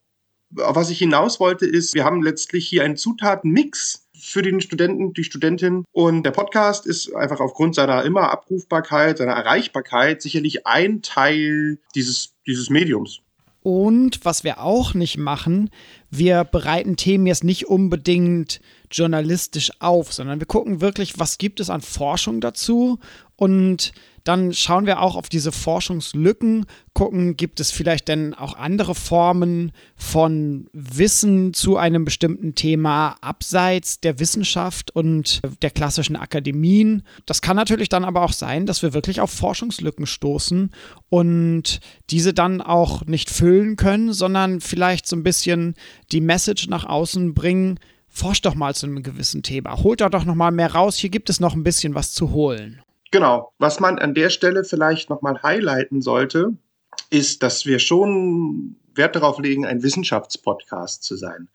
auf 0.59 0.77
was 0.77 0.91
ich 0.91 0.99
hinaus 0.99 1.41
wollte, 1.41 1.67
ist, 1.67 1.95
wir 1.95 2.05
haben 2.05 2.23
letztlich 2.23 2.67
hier 2.67 2.85
einen 2.85 2.97
Zutatenmix 2.97 4.09
für 4.19 4.43
den 4.43 4.61
Studenten, 4.61 5.13
die 5.13 5.25
Studentin. 5.25 5.85
Und 5.93 6.23
der 6.23 6.31
Podcast 6.31 6.87
ist 6.87 7.15
einfach 7.15 7.41
aufgrund 7.41 7.75
seiner 7.75 8.05
immer 8.05 8.31
Abrufbarkeit, 8.31 9.19
seiner 9.19 9.33
Erreichbarkeit 9.33 10.23
sicherlich 10.23 10.67
ein 10.67 11.03
Teil 11.03 11.79
dieses, 11.95 12.35
dieses 12.47 12.71
Mediums. 12.71 13.21
Und 13.63 14.25
was 14.25 14.43
wir 14.43 14.61
auch 14.61 14.93
nicht 14.93 15.19
machen, 15.19 15.71
wir 16.11 16.45
bereiten 16.45 16.97
Themen 16.97 17.27
jetzt 17.27 17.45
nicht 17.45 17.69
unbedingt 17.69 18.61
journalistisch 18.91 19.71
auf, 19.79 20.13
sondern 20.13 20.41
wir 20.41 20.47
gucken 20.47 20.81
wirklich, 20.81 21.19
was 21.19 21.39
gibt 21.39 21.61
es 21.61 21.71
an 21.71 21.81
Forschung 21.81 22.41
dazu 22.41 22.99
und 23.37 23.93
dann 24.25 24.53
schauen 24.53 24.87
wir 24.87 25.01
auch 25.01 25.17
auf 25.17 25.29
diese 25.29 25.53
Forschungslücken, 25.53 26.67
gucken, 26.95 27.37
gibt 27.37 27.59
es 27.61 27.71
vielleicht 27.71 28.09
denn 28.09 28.35
auch 28.35 28.57
andere 28.57 28.95
Formen 28.95 29.73
von 29.97 30.69
Wissen 30.73 31.55
zu 31.55 31.77
einem 31.77 32.05
bestimmten 32.05 32.55
Thema 32.55 33.17
abseits 33.21 34.01
der 34.01 34.19
Wissenschaft 34.19 34.91
und 34.95 35.41
der 35.63 35.71
klassischen 35.71 36.17
Akademien. 36.17 37.03
Das 37.27 37.43
kann 37.43 37.57
natürlich 37.57 37.89
dann 37.89 38.05
aber 38.05 38.23
auch 38.23 38.33
sein, 38.33 38.67
dass 38.67 38.83
wir 38.83 38.95
wirklich 38.95 39.21
auf 39.21 39.31
Forschungslücken 39.31 40.07
stoßen 40.07 40.71
und 41.09 41.81
diese 42.11 42.35
dann 42.35 42.61
auch 42.61 43.05
nicht 43.07 43.31
füllen 43.31 43.77
können, 43.77 44.13
sondern 44.13 44.61
vielleicht 44.61 45.07
so 45.07 45.17
ein 45.17 45.23
bisschen 45.23 45.75
die 46.13 46.21
Message 46.21 46.69
nach 46.69 46.85
außen 46.85 47.35
bringen, 47.35 47.81
forscht 48.09 48.45
doch 48.45 48.55
mal 48.55 48.75
zu 48.75 48.87
einem 48.87 49.03
gewissen 49.03 49.43
Thema, 49.43 49.83
holt 49.83 50.01
da 50.03 50.11
doch 50.11 50.25
noch 50.25 50.35
mal 50.35 50.51
mehr 50.51 50.73
raus, 50.73 50.97
hier 50.97 51.11
gibt 51.11 51.31
es 51.31 51.41
noch 51.41 51.55
ein 51.55 51.65
bisschen 51.65 51.95
was 51.95 52.13
zu 52.13 52.31
holen. 52.31 52.83
Genau. 53.13 53.53
Was 53.59 53.79
man 53.79 53.99
an 53.99 54.15
der 54.15 54.31
Stelle 54.31 54.65
vielleicht 54.65 55.11
nochmal 55.11 55.41
highlighten 55.43 56.01
sollte, 56.01 56.57
ist, 57.11 57.43
dass 57.43 57.67
wir 57.67 57.79
schon 57.79 58.77
Wert 58.95 59.15
darauf 59.15 59.39
legen, 59.39 59.67
ein 59.67 59.83
Wissenschaftspodcast 59.83 61.05
zu 61.05 61.17
sein. 61.17 61.49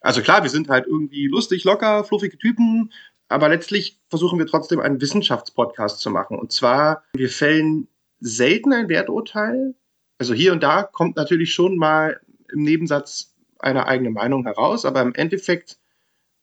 Also 0.00 0.20
klar, 0.20 0.42
wir 0.42 0.50
sind 0.50 0.68
halt 0.68 0.86
irgendwie 0.86 1.28
lustig, 1.28 1.64
locker, 1.64 2.04
fluffige 2.04 2.36
Typen, 2.36 2.92
aber 3.28 3.48
letztlich 3.48 4.00
versuchen 4.10 4.38
wir 4.38 4.46
trotzdem 4.46 4.80
einen 4.80 5.00
Wissenschaftspodcast 5.00 6.00
zu 6.00 6.10
machen. 6.10 6.38
Und 6.38 6.52
zwar, 6.52 7.04
wir 7.14 7.30
fällen 7.30 7.88
selten 8.18 8.72
ein 8.72 8.88
Werturteil. 8.88 9.74
Also 10.18 10.34
hier 10.34 10.52
und 10.52 10.62
da 10.62 10.82
kommt 10.82 11.16
natürlich 11.16 11.54
schon 11.54 11.76
mal 11.76 12.20
im 12.52 12.62
Nebensatz 12.62 13.34
eine 13.60 13.86
eigene 13.86 14.10
Meinung 14.10 14.44
heraus, 14.44 14.84
aber 14.84 15.02
im 15.02 15.14
Endeffekt 15.14 15.78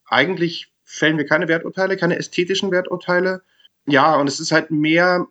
eigentlich 0.05 0.71
fällen 0.83 1.17
wir 1.17 1.25
keine 1.25 1.49
Werturteile, 1.49 1.97
keine 1.97 2.17
ästhetischen 2.17 2.71
Werturteile, 2.71 3.43
ja, 3.85 4.15
und 4.15 4.27
es 4.27 4.39
ist 4.39 4.51
halt 4.51 4.71
mehr, 4.71 5.27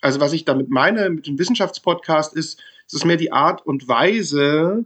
also 0.00 0.20
was 0.20 0.32
ich 0.32 0.44
damit 0.44 0.68
meine 0.68 1.10
mit 1.10 1.26
dem 1.26 1.38
Wissenschaftspodcast 1.38 2.34
ist, 2.36 2.60
es 2.86 2.94
ist 2.94 3.04
mehr 3.04 3.16
die 3.16 3.32
Art 3.32 3.64
und 3.66 3.88
Weise, 3.88 4.84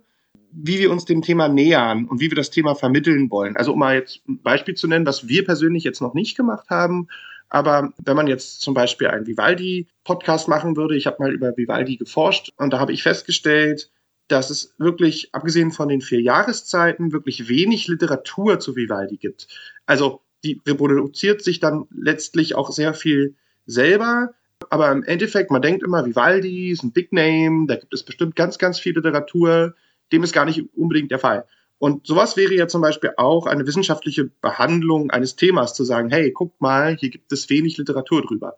wie 0.51 0.79
wir 0.79 0.91
uns 0.91 1.05
dem 1.05 1.23
Thema 1.23 1.49
nähern 1.49 2.07
und 2.07 2.21
wie 2.21 2.31
wir 2.31 2.37
das 2.37 2.51
Thema 2.51 2.75
vermitteln 2.75 3.31
wollen. 3.31 3.57
Also 3.57 3.73
um 3.73 3.79
mal 3.79 3.97
jetzt 3.97 4.27
ein 4.29 4.41
Beispiel 4.41 4.75
zu 4.75 4.87
nennen, 4.87 5.07
was 5.07 5.29
wir 5.29 5.45
persönlich 5.45 5.85
jetzt 5.85 6.01
noch 6.01 6.15
nicht 6.15 6.37
gemacht 6.37 6.71
haben, 6.71 7.09
aber 7.49 7.93
wenn 8.05 8.17
man 8.17 8.27
jetzt 8.27 8.61
zum 8.61 8.75
Beispiel 8.75 9.09
einen 9.09 9.27
Vivaldi-Podcast 9.27 10.49
machen 10.49 10.77
würde, 10.77 10.97
ich 10.97 11.07
habe 11.07 11.17
mal 11.21 11.33
über 11.33 11.57
Vivaldi 11.57 11.97
geforscht 11.97 12.53
und 12.57 12.73
da 12.73 12.79
habe 12.79 12.93
ich 12.93 13.03
festgestellt, 13.03 13.91
dass 14.29 14.51
es 14.51 14.75
wirklich, 14.77 15.35
abgesehen 15.35 15.73
von 15.73 15.89
den 15.89 16.03
vier 16.03 16.21
Jahreszeiten, 16.21 17.13
wirklich 17.13 17.49
wenig 17.49 17.89
Literatur 17.89 18.61
zu 18.61 18.77
Vivaldi 18.77 19.17
gibt. 19.17 19.49
Also 19.87 20.21
die 20.49 20.61
reproduziert 20.67 21.43
sich 21.43 21.61
dann 21.61 21.87
letztlich 21.95 22.55
auch 22.55 22.71
sehr 22.71 22.95
viel 22.95 23.35
selber. 23.67 24.35
Aber 24.71 24.91
im 24.91 25.05
Endeffekt, 25.05 25.51
man 25.51 25.63
denkt 25.63 25.83
immer, 25.83 26.05
Vivaldi 26.05 26.71
ist 26.71 26.83
ein 26.83 26.93
Big 26.93 27.13
Name, 27.13 27.67
da 27.67 27.77
gibt 27.77 27.95
es 27.95 28.03
bestimmt 28.03 28.35
ganz, 28.35 28.59
ganz 28.59 28.79
viel 28.79 28.95
Literatur. 28.95 29.75
Dem 30.13 30.23
ist 30.23 30.33
gar 30.33 30.45
nicht 30.45 30.65
unbedingt 30.75 31.11
der 31.11 31.19
Fall. 31.19 31.45
Und 31.79 32.07
sowas 32.07 32.37
wäre 32.37 32.55
ja 32.55 32.67
zum 32.67 32.81
Beispiel 32.81 33.13
auch 33.17 33.47
eine 33.47 33.67
wissenschaftliche 33.67 34.25
Behandlung 34.25 35.11
eines 35.11 35.37
Themas, 35.37 35.75
zu 35.75 35.85
sagen, 35.85 36.11
hey, 36.11 36.33
guck 36.33 36.61
mal, 36.61 36.97
hier 36.97 37.11
gibt 37.11 37.31
es 37.31 37.49
wenig 37.51 37.77
Literatur 37.77 38.23
drüber. 38.23 38.57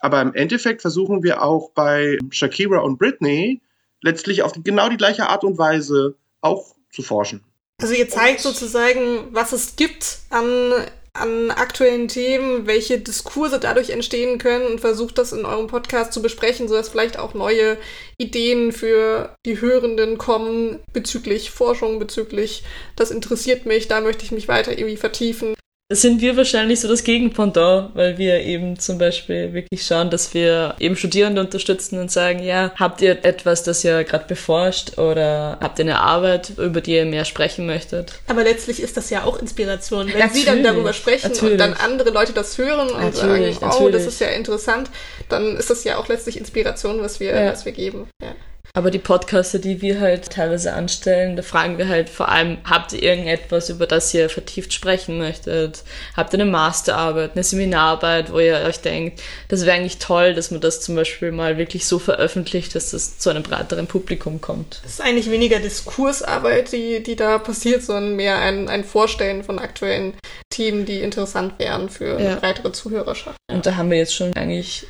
Aber 0.00 0.22
im 0.22 0.34
Endeffekt 0.34 0.80
versuchen 0.80 1.22
wir 1.22 1.42
auch 1.42 1.70
bei 1.72 2.18
Shakira 2.30 2.78
und 2.78 2.98
Britney 2.98 3.60
letztlich 4.00 4.42
auf 4.42 4.52
genau 4.64 4.88
die 4.88 4.96
gleiche 4.96 5.28
Art 5.28 5.44
und 5.44 5.58
Weise 5.58 6.16
auch 6.40 6.74
zu 6.90 7.02
forschen. 7.02 7.44
Also 7.80 7.94
ihr 7.94 8.08
zeigt 8.08 8.40
sozusagen, 8.40 9.28
was 9.32 9.52
es 9.52 9.76
gibt 9.76 10.20
an 10.30 10.72
an 11.14 11.50
aktuellen 11.50 12.08
Themen, 12.08 12.66
welche 12.66 12.98
Diskurse 12.98 13.60
dadurch 13.60 13.90
entstehen 13.90 14.38
können 14.38 14.66
und 14.66 14.80
versucht 14.80 15.18
das 15.18 15.32
in 15.32 15.44
eurem 15.44 15.66
Podcast 15.66 16.12
zu 16.12 16.22
besprechen, 16.22 16.68
sodass 16.68 16.88
vielleicht 16.88 17.18
auch 17.18 17.34
neue 17.34 17.76
Ideen 18.16 18.72
für 18.72 19.36
die 19.44 19.60
Hörenden 19.60 20.16
kommen 20.16 20.80
bezüglich 20.92 21.50
Forschung, 21.50 21.98
bezüglich 21.98 22.64
das 22.96 23.10
interessiert 23.10 23.66
mich, 23.66 23.88
da 23.88 24.00
möchte 24.00 24.24
ich 24.24 24.32
mich 24.32 24.48
weiter 24.48 24.72
irgendwie 24.72 24.96
vertiefen 24.96 25.54
sind 25.94 26.20
wir 26.20 26.36
wahrscheinlich 26.36 26.80
so 26.80 26.88
das 26.88 27.04
Gegenpendant, 27.04 27.94
weil 27.94 28.18
wir 28.18 28.40
eben 28.40 28.78
zum 28.78 28.98
Beispiel 28.98 29.52
wirklich 29.52 29.84
schauen, 29.84 30.10
dass 30.10 30.34
wir 30.34 30.74
eben 30.78 30.96
Studierende 30.96 31.40
unterstützen 31.40 31.98
und 31.98 32.10
sagen, 32.10 32.42
ja, 32.42 32.72
habt 32.76 33.00
ihr 33.02 33.24
etwas, 33.24 33.62
das 33.62 33.84
ihr 33.84 34.04
gerade 34.04 34.26
beforscht 34.26 34.98
oder 34.98 35.58
habt 35.60 35.78
ihr 35.78 35.84
eine 35.84 36.00
Arbeit, 36.00 36.52
über 36.58 36.80
die 36.80 36.94
ihr 36.94 37.04
mehr 37.04 37.24
sprechen 37.24 37.66
möchtet? 37.66 38.12
Aber 38.28 38.42
letztlich 38.42 38.82
ist 38.82 38.96
das 38.96 39.10
ja 39.10 39.24
auch 39.24 39.38
Inspiration. 39.38 40.06
Wenn 40.06 40.18
natürlich, 40.18 40.44
sie 40.44 40.46
dann 40.46 40.62
darüber 40.62 40.92
sprechen 40.92 41.30
natürlich. 41.30 41.52
und 41.52 41.58
dann 41.58 41.74
andere 41.74 42.10
Leute 42.10 42.32
das 42.32 42.58
hören 42.58 42.90
und 42.90 43.00
natürlich, 43.00 43.58
sagen, 43.58 43.74
oh, 43.80 43.88
das 43.88 44.06
ist 44.06 44.20
ja 44.20 44.28
interessant, 44.28 44.90
dann 45.28 45.56
ist 45.56 45.70
das 45.70 45.84
ja 45.84 45.98
auch 45.98 46.08
letztlich 46.08 46.36
Inspiration, 46.36 47.00
was 47.00 47.20
wir, 47.20 47.34
ja. 47.34 47.52
was 47.52 47.64
wir 47.64 47.72
geben. 47.72 48.08
Ja. 48.20 48.31
Aber 48.74 48.90
die 48.90 48.98
Podcaster, 48.98 49.58
die 49.58 49.82
wir 49.82 50.00
halt 50.00 50.30
teilweise 50.30 50.72
anstellen, 50.72 51.36
da 51.36 51.42
fragen 51.42 51.76
wir 51.76 51.88
halt 51.88 52.08
vor 52.08 52.30
allem, 52.30 52.56
habt 52.64 52.94
ihr 52.94 53.02
irgendetwas, 53.02 53.68
über 53.68 53.86
das 53.86 54.14
ihr 54.14 54.30
vertieft 54.30 54.72
sprechen 54.72 55.18
möchtet? 55.18 55.84
Habt 56.16 56.32
ihr 56.32 56.40
eine 56.40 56.50
Masterarbeit, 56.50 57.32
eine 57.34 57.44
Seminararbeit, 57.44 58.32
wo 58.32 58.38
ihr 58.38 58.62
euch 58.66 58.80
denkt, 58.80 59.20
das 59.48 59.66
wäre 59.66 59.76
eigentlich 59.76 59.98
toll, 59.98 60.32
dass 60.32 60.50
man 60.50 60.62
das 60.62 60.80
zum 60.80 60.94
Beispiel 60.94 61.32
mal 61.32 61.58
wirklich 61.58 61.86
so 61.86 61.98
veröffentlicht, 61.98 62.74
dass 62.74 62.92
das 62.92 63.18
zu 63.18 63.28
einem 63.28 63.42
breiteren 63.42 63.86
Publikum 63.86 64.40
kommt? 64.40 64.80
Das 64.84 64.92
ist 64.92 65.00
eigentlich 65.02 65.30
weniger 65.30 65.60
Diskursarbeit, 65.60 66.72
die, 66.72 67.02
die 67.02 67.16
da 67.16 67.36
passiert, 67.36 67.82
sondern 67.82 68.16
mehr 68.16 68.38
ein, 68.38 68.70
ein 68.70 68.84
Vorstellen 68.84 69.44
von 69.44 69.58
aktuellen 69.58 70.14
Themen, 70.48 70.86
die 70.86 71.00
interessant 71.00 71.58
wären 71.58 71.90
für 71.90 72.18
ja. 72.18 72.30
eine 72.30 72.36
breitere 72.36 72.72
Zuhörerschaft. 72.72 73.36
Und 73.50 73.66
da 73.66 73.76
haben 73.76 73.90
wir 73.90 73.98
jetzt 73.98 74.14
schon 74.14 74.32
eigentlich 74.34 74.86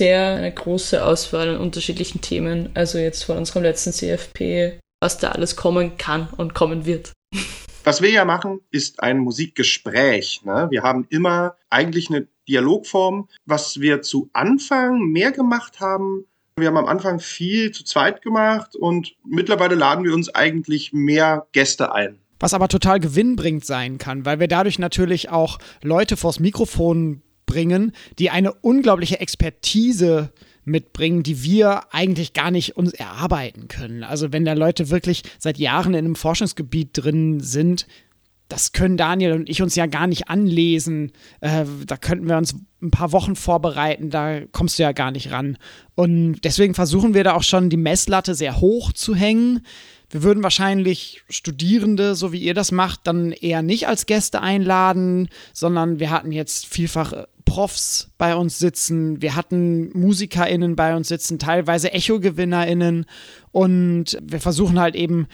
sehr 0.00 0.36
eine 0.36 0.50
große 0.50 1.04
Auswahl 1.04 1.50
an 1.50 1.58
unterschiedlichen 1.58 2.22
Themen. 2.22 2.70
Also 2.72 2.96
jetzt 2.96 3.22
von 3.22 3.36
unserem 3.36 3.64
letzten 3.64 3.92
CFP, 3.92 4.78
was 4.98 5.18
da 5.18 5.32
alles 5.32 5.56
kommen 5.56 5.98
kann 5.98 6.28
und 6.38 6.54
kommen 6.54 6.86
wird. 6.86 7.12
Was 7.82 8.02
wir 8.02 8.10
ja 8.10 8.26
machen, 8.26 8.60
ist 8.70 9.02
ein 9.02 9.18
Musikgespräch. 9.18 10.42
Ne? 10.44 10.66
Wir 10.70 10.82
haben 10.82 11.06
immer 11.08 11.56
eigentlich 11.70 12.10
eine 12.10 12.28
Dialogform. 12.46 13.26
Was 13.46 13.80
wir 13.80 14.02
zu 14.02 14.28
Anfang 14.34 14.98
mehr 15.06 15.32
gemacht 15.32 15.80
haben, 15.80 16.26
wir 16.58 16.68
haben 16.68 16.76
am 16.76 16.84
Anfang 16.84 17.20
viel 17.20 17.70
zu 17.70 17.82
zweit 17.82 18.20
gemacht 18.20 18.76
und 18.76 19.16
mittlerweile 19.24 19.76
laden 19.76 20.04
wir 20.04 20.12
uns 20.12 20.28
eigentlich 20.34 20.92
mehr 20.92 21.46
Gäste 21.52 21.94
ein. 21.94 22.18
Was 22.38 22.52
aber 22.52 22.68
total 22.68 23.00
gewinnbringend 23.00 23.64
sein 23.64 23.96
kann, 23.96 24.26
weil 24.26 24.40
wir 24.40 24.48
dadurch 24.48 24.78
natürlich 24.78 25.30
auch 25.30 25.58
Leute 25.82 26.18
vors 26.18 26.38
Mikrofon 26.38 27.22
bringen, 27.50 27.92
die 28.18 28.30
eine 28.30 28.54
unglaubliche 28.54 29.20
Expertise 29.20 30.32
mitbringen, 30.64 31.22
die 31.22 31.42
wir 31.42 31.92
eigentlich 31.92 32.32
gar 32.32 32.50
nicht 32.50 32.76
uns 32.76 32.92
erarbeiten 32.92 33.68
können. 33.68 34.04
Also 34.04 34.32
wenn 34.32 34.44
da 34.44 34.54
Leute 34.54 34.88
wirklich 34.88 35.22
seit 35.38 35.58
Jahren 35.58 35.92
in 35.92 36.04
einem 36.04 36.16
Forschungsgebiet 36.16 36.90
drin 36.94 37.40
sind, 37.40 37.86
das 38.48 38.72
können 38.72 38.96
Daniel 38.96 39.32
und 39.32 39.48
ich 39.48 39.62
uns 39.62 39.76
ja 39.76 39.86
gar 39.86 40.06
nicht 40.06 40.28
anlesen. 40.28 41.12
Äh, 41.40 41.64
da 41.86 41.96
könnten 41.96 42.28
wir 42.28 42.36
uns 42.36 42.54
ein 42.82 42.90
paar 42.90 43.12
Wochen 43.12 43.36
vorbereiten, 43.36 44.10
da 44.10 44.40
kommst 44.52 44.78
du 44.78 44.82
ja 44.82 44.92
gar 44.92 45.12
nicht 45.12 45.30
ran. 45.30 45.56
Und 45.94 46.40
deswegen 46.44 46.74
versuchen 46.74 47.14
wir 47.14 47.24
da 47.24 47.34
auch 47.34 47.42
schon 47.42 47.70
die 47.70 47.76
Messlatte 47.76 48.34
sehr 48.34 48.60
hoch 48.60 48.92
zu 48.92 49.14
hängen. 49.14 49.60
Wir 50.10 50.24
würden 50.24 50.42
wahrscheinlich 50.42 51.22
Studierende, 51.28 52.16
so 52.16 52.32
wie 52.32 52.40
ihr 52.40 52.54
das 52.54 52.72
macht, 52.72 53.06
dann 53.06 53.30
eher 53.30 53.62
nicht 53.62 53.86
als 53.86 54.06
Gäste 54.06 54.40
einladen, 54.40 55.28
sondern 55.52 56.00
wir 56.00 56.10
hatten 56.10 56.32
jetzt 56.32 56.66
vielfach 56.66 57.12
Profs 57.50 58.12
bei 58.16 58.36
uns 58.36 58.60
sitzen, 58.60 59.20
wir 59.20 59.34
hatten 59.34 59.90
MusikerInnen 59.98 60.76
bei 60.76 60.94
uns 60.94 61.08
sitzen, 61.08 61.40
teilweise 61.40 61.92
Echo-GewinnerInnen 61.92 63.06
und 63.50 64.16
wir 64.22 64.38
versuchen 64.38 64.78
halt 64.78 64.94
eben 64.94 65.26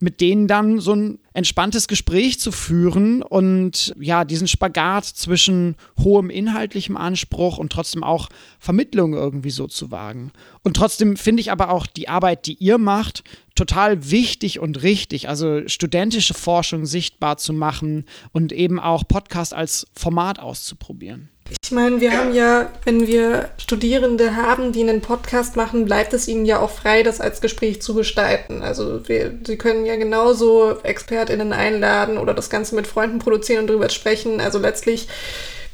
mit 0.00 0.20
denen 0.20 0.48
dann 0.48 0.80
so 0.80 0.94
ein 0.96 1.20
entspanntes 1.32 1.86
Gespräch 1.86 2.40
zu 2.40 2.50
führen 2.50 3.22
und 3.22 3.94
ja, 4.00 4.24
diesen 4.24 4.48
Spagat 4.48 5.04
zwischen 5.04 5.76
hohem 5.96 6.28
inhaltlichem 6.28 6.96
Anspruch 6.96 7.56
und 7.58 7.70
trotzdem 7.70 8.02
auch 8.02 8.30
Vermittlung 8.58 9.12
irgendwie 9.12 9.50
so 9.50 9.68
zu 9.68 9.92
wagen. 9.92 10.32
Und 10.64 10.74
trotzdem 10.74 11.16
finde 11.16 11.40
ich 11.40 11.52
aber 11.52 11.70
auch 11.70 11.86
die 11.86 12.08
Arbeit, 12.08 12.46
die 12.46 12.54
ihr 12.54 12.78
macht, 12.78 13.22
total 13.54 14.10
wichtig 14.10 14.58
und 14.58 14.82
richtig, 14.82 15.28
also 15.28 15.68
studentische 15.68 16.34
Forschung 16.34 16.84
sichtbar 16.84 17.36
zu 17.36 17.52
machen 17.52 18.06
und 18.32 18.50
eben 18.50 18.80
auch 18.80 19.06
Podcast 19.06 19.54
als 19.54 19.86
Format 19.94 20.40
auszuprobieren. 20.40 21.28
Ich 21.62 21.72
meine, 21.72 22.00
wir 22.00 22.16
haben 22.16 22.34
ja, 22.34 22.70
wenn 22.84 23.06
wir 23.06 23.50
Studierende 23.56 24.36
haben, 24.36 24.72
die 24.72 24.80
einen 24.80 25.00
Podcast 25.00 25.56
machen, 25.56 25.84
bleibt 25.84 26.12
es 26.12 26.26
ihnen 26.26 26.44
ja 26.44 26.58
auch 26.58 26.70
frei, 26.70 27.02
das 27.02 27.20
als 27.20 27.40
Gespräch 27.40 27.80
zu 27.80 27.94
gestalten. 27.94 28.62
Also 28.62 29.08
wir, 29.08 29.32
sie 29.46 29.56
können 29.56 29.86
ja 29.86 29.96
genauso 29.96 30.78
ExpertInnen 30.82 31.52
einladen 31.52 32.18
oder 32.18 32.34
das 32.34 32.50
Ganze 32.50 32.74
mit 32.74 32.86
Freunden 32.86 33.20
produzieren 33.20 33.60
und 33.60 33.66
darüber 33.68 33.88
sprechen. 33.88 34.40
Also 34.40 34.58
letztlich 34.58 35.08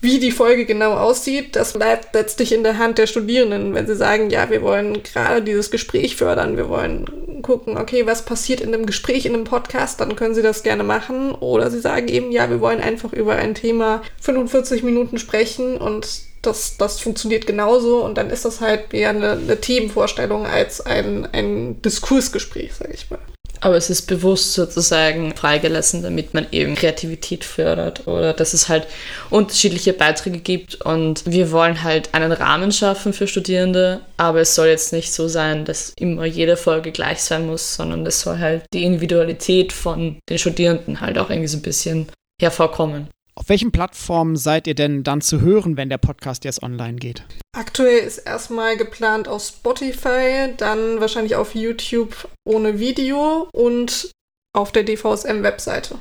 wie 0.00 0.18
die 0.18 0.30
Folge 0.32 0.66
genau 0.66 0.92
aussieht, 0.92 1.56
das 1.56 1.72
bleibt 1.72 2.14
letztlich 2.14 2.52
in 2.52 2.62
der 2.62 2.78
Hand 2.78 2.98
der 2.98 3.06
Studierenden. 3.06 3.74
Wenn 3.74 3.86
sie 3.86 3.96
sagen, 3.96 4.30
ja, 4.30 4.50
wir 4.50 4.62
wollen 4.62 5.02
gerade 5.02 5.42
dieses 5.42 5.70
Gespräch 5.70 6.16
fördern, 6.16 6.56
wir 6.56 6.68
wollen 6.68 7.06
gucken, 7.46 7.78
okay, 7.78 8.06
was 8.06 8.24
passiert 8.24 8.61
in 8.61 8.74
einem 8.74 8.87
Gespräch, 8.87 9.24
in 9.24 9.35
einem 9.35 9.44
Podcast, 9.44 10.00
dann 10.00 10.16
können 10.16 10.35
sie 10.35 10.42
das 10.42 10.62
gerne 10.62 10.82
machen. 10.82 11.32
Oder 11.32 11.70
sie 11.70 11.80
sagen 11.80 12.09
eben, 12.09 12.32
ja, 12.32 12.50
wir 12.50 12.61
wollen 12.61 12.80
einfach 12.80 13.12
über 13.12 13.37
ein 13.37 13.54
Thema 13.54 14.02
45 14.20 14.82
Minuten 14.82 15.18
sprechen 15.18 15.78
und 15.78 16.06
das, 16.42 16.76
das 16.76 17.00
funktioniert 17.00 17.46
genauso 17.46 18.04
und 18.04 18.18
dann 18.18 18.30
ist 18.30 18.44
das 18.44 18.61
halt 18.61 18.92
eher 18.92 19.11
eine, 19.11 19.32
eine 19.32 19.61
Themenvorstellung 19.61 20.46
als 20.46 20.80
ein, 20.80 21.26
ein 21.32 21.82
Diskursgespräch, 21.82 22.74
sage 22.74 22.92
ich 22.92 23.11
mal. 23.11 23.18
Aber 23.66 23.74
es 23.74 23.90
ist 23.90 24.02
bewusst 24.02 24.52
sozusagen 24.52 25.35
freigelassen, 25.35 26.00
damit 26.00 26.35
man 26.35 26.46
eben 26.52 26.76
Kreativität 26.76 27.44
fördert 27.44 28.07
oder 28.07 28.33
dass 28.33 28.55
es 28.55 28.68
halt 28.68 28.87
unterschiedliche 29.29 29.92
Beiträge 29.92 30.38
gibt. 30.38 30.76
Und 30.83 31.24
wir 31.26 31.50
wollen 31.50 31.83
halt 31.83 32.14
einen 32.14 32.31
Rahmen 32.31 32.70
schaffen 32.70 33.12
für 33.12 33.26
Studierende, 33.26 34.02
aber 34.18 34.42
es 34.42 34.55
soll 34.55 34.68
jetzt 34.68 34.92
nicht 34.92 35.12
so 35.12 35.26
sein, 35.26 35.64
dass 35.64 35.92
immer 35.98 36.26
jede 36.26 36.57
Folge 36.57 36.92
gleich 36.92 37.24
sein 37.24 37.48
muss, 37.48 37.74
sondern 37.74 38.07
es 38.07 38.20
soll 38.20 38.38
halt 38.38 38.66
die 38.72 38.85
Individualität 38.85 39.72
von 39.72 40.20
den 40.31 40.38
Studierenden 40.38 41.00
halt 41.00 41.18
auch 41.18 41.29
irgendwie 41.29 41.48
so 41.48 41.59
ein 41.59 41.62
bisschen 41.62 42.07
hervorkommen. 42.40 43.09
Auf 43.38 43.51
welchen 43.51 43.70
Plattformen 43.70 44.37
seid 44.37 44.66
ihr 44.66 44.75
denn 44.75 45.05
dann 45.05 45.20
zu 45.20 45.42
hören, 45.42 45.77
wenn 45.77 45.90
der 45.90 45.99
Podcast 45.99 46.44
jetzt 46.44 46.62
online 46.62 46.96
geht? 46.96 47.22
Aktuell 47.53 47.99
ist 47.99 48.18
erstmal 48.18 48.79
geplant 48.79 49.29
auf 49.29 49.44
Spotify, 49.44 50.55
dann 50.57 51.01
wahrscheinlich 51.01 51.37
auf 51.37 51.55
YouTube 51.55 52.29
ohne 52.44 52.79
Video 52.79 53.49
und 53.53 54.11
auf 54.55 54.72
der 54.72 54.85
DVSM-Webseite. 54.85 55.99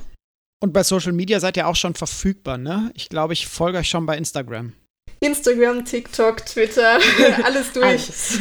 Und 0.64 0.72
bei 0.72 0.84
Social 0.84 1.12
Media 1.12 1.42
seid 1.42 1.58
ihr 1.58 1.68
auch 1.68 1.76
schon 1.76 1.94
verfügbar, 1.94 2.58
ne? 2.58 2.90
Ich 2.94 3.10
glaube, 3.10 3.34
ich 3.34 3.48
folge 3.48 3.80
euch 3.80 3.90
schon 3.90 4.06
bei 4.06 4.18
Instagram. 4.18 4.72
Instagram, 5.20 5.84
TikTok, 5.84 6.46
Twitter, 6.46 7.00
alles 7.44 7.74
durch. 7.74 7.86
Alles. 7.86 8.40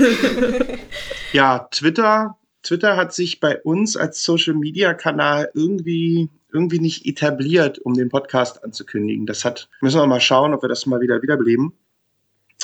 ja, 1.32 1.66
Twitter. 1.72 2.38
Twitter 2.62 2.96
hat 2.96 3.12
sich 3.12 3.40
bei 3.40 3.60
uns 3.60 3.96
als 3.96 4.22
Social 4.22 4.54
Media 4.54 4.94
Kanal 4.94 5.50
irgendwie 5.52 6.30
irgendwie 6.54 6.78
nicht 6.78 7.04
etabliert, 7.04 7.78
um 7.80 7.94
den 7.94 8.08
Podcast 8.08 8.64
anzukündigen. 8.64 9.26
Das 9.26 9.44
hat, 9.44 9.68
müssen 9.80 10.00
wir 10.00 10.06
mal 10.06 10.20
schauen, 10.20 10.54
ob 10.54 10.62
wir 10.62 10.68
das 10.68 10.86
mal 10.86 11.00
wieder 11.00 11.20
wiederbeleben. 11.20 11.72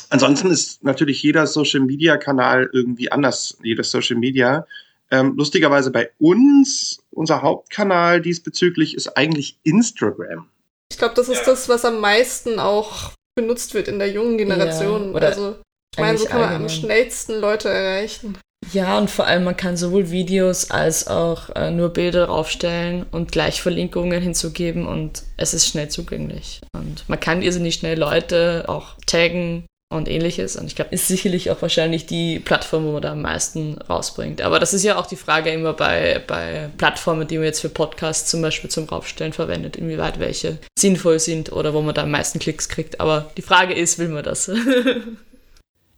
Ansonsten 0.09 0.50
ist 0.50 0.83
natürlich 0.85 1.22
jeder 1.22 1.46
Social 1.46 1.81
Media 1.81 2.16
Kanal 2.16 2.70
irgendwie 2.72 3.11
anders, 3.12 3.59
jedes 3.62 3.90
Social 3.90 4.16
Media. 4.16 4.66
Ähm, 5.11 5.35
lustigerweise 5.37 5.90
bei 5.90 6.11
uns, 6.18 7.03
unser 7.11 7.42
Hauptkanal 7.42 8.20
diesbezüglich 8.20 8.94
ist 8.94 9.16
eigentlich 9.16 9.59
Instagram. 9.64 10.48
Ich 10.90 10.98
glaube, 10.98 11.14
das 11.14 11.29
ist 11.29 11.44
das, 11.44 11.68
was 11.68 11.85
am 11.85 12.00
meisten 12.00 12.59
auch 12.59 13.12
benutzt 13.35 13.74
wird 13.74 13.88
in 13.88 13.98
der 13.98 14.11
jungen 14.11 14.38
Generation. 14.38 15.12
Ja, 15.12 15.20
also, 15.20 15.57
ich 15.92 16.00
meine, 16.00 16.18
so 16.18 16.26
kann 16.26 16.40
man 16.40 16.55
am 16.55 16.68
schnellsten 16.68 17.40
Leute 17.40 17.68
erreichen. 17.68 18.38
Ja, 18.73 18.99
und 18.99 19.11
vor 19.11 19.27
allem 19.27 19.44
man 19.44 19.57
kann 19.57 19.77
sowohl 19.77 20.11
Videos 20.11 20.70
als 20.70 21.09
auch 21.09 21.51
äh, 21.57 21.70
nur 21.70 21.88
Bilder 21.88 22.27
draufstellen 22.27 23.05
und 23.11 23.33
gleich 23.33 23.62
Verlinkungen 23.62 24.23
hinzugeben 24.23 24.87
und 24.87 25.23
es 25.37 25.55
ist 25.55 25.66
schnell 25.66 25.88
zugänglich. 25.88 26.61
Und 26.73 27.09
man 27.09 27.18
kann 27.18 27.42
irrsinnig 27.42 27.75
schnell 27.75 27.99
Leute 27.99 28.64
auch 28.68 28.94
taggen 29.07 29.64
und 29.92 30.09
ähnliches. 30.09 30.57
Und 30.57 30.66
ich 30.66 30.77
glaube, 30.77 30.94
ist 30.94 31.09
sicherlich 31.09 31.51
auch 31.51 31.61
wahrscheinlich 31.62 32.07
die 32.07 32.38
Plattform, 32.38 32.85
wo 32.85 32.92
man 32.92 33.03
da 33.03 33.12
am 33.12 33.23
meisten 33.23 33.79
rausbringt. 33.79 34.40
Aber 34.40 34.61
das 34.61 34.73
ist 34.73 34.85
ja 34.85 34.96
auch 34.96 35.07
die 35.07 35.16
Frage 35.16 35.51
immer 35.51 35.73
bei, 35.73 36.23
bei 36.27 36.70
Plattformen, 36.79 37.27
die 37.27 37.38
man 37.38 37.46
jetzt 37.46 37.61
für 37.61 37.70
Podcasts 37.70 38.31
zum 38.31 38.40
Beispiel 38.40 38.70
zum 38.70 38.85
Raufstellen 38.85 39.33
verwendet, 39.33 39.77
inwieweit 39.77 40.20
welche 40.20 40.59
sinnvoll 40.79 41.18
sind 41.18 41.51
oder 41.51 41.75
wo 41.75 41.83
man 41.83 41.94
da 41.94 42.05
am 42.05 42.12
meisten 42.12 42.38
Klicks 42.38 42.68
kriegt. 42.68 43.01
Aber 43.01 43.31
die 43.37 43.42
Frage 43.42 43.75
ist, 43.75 43.99
will 43.99 44.09
man 44.09 44.23
das? 44.23 44.51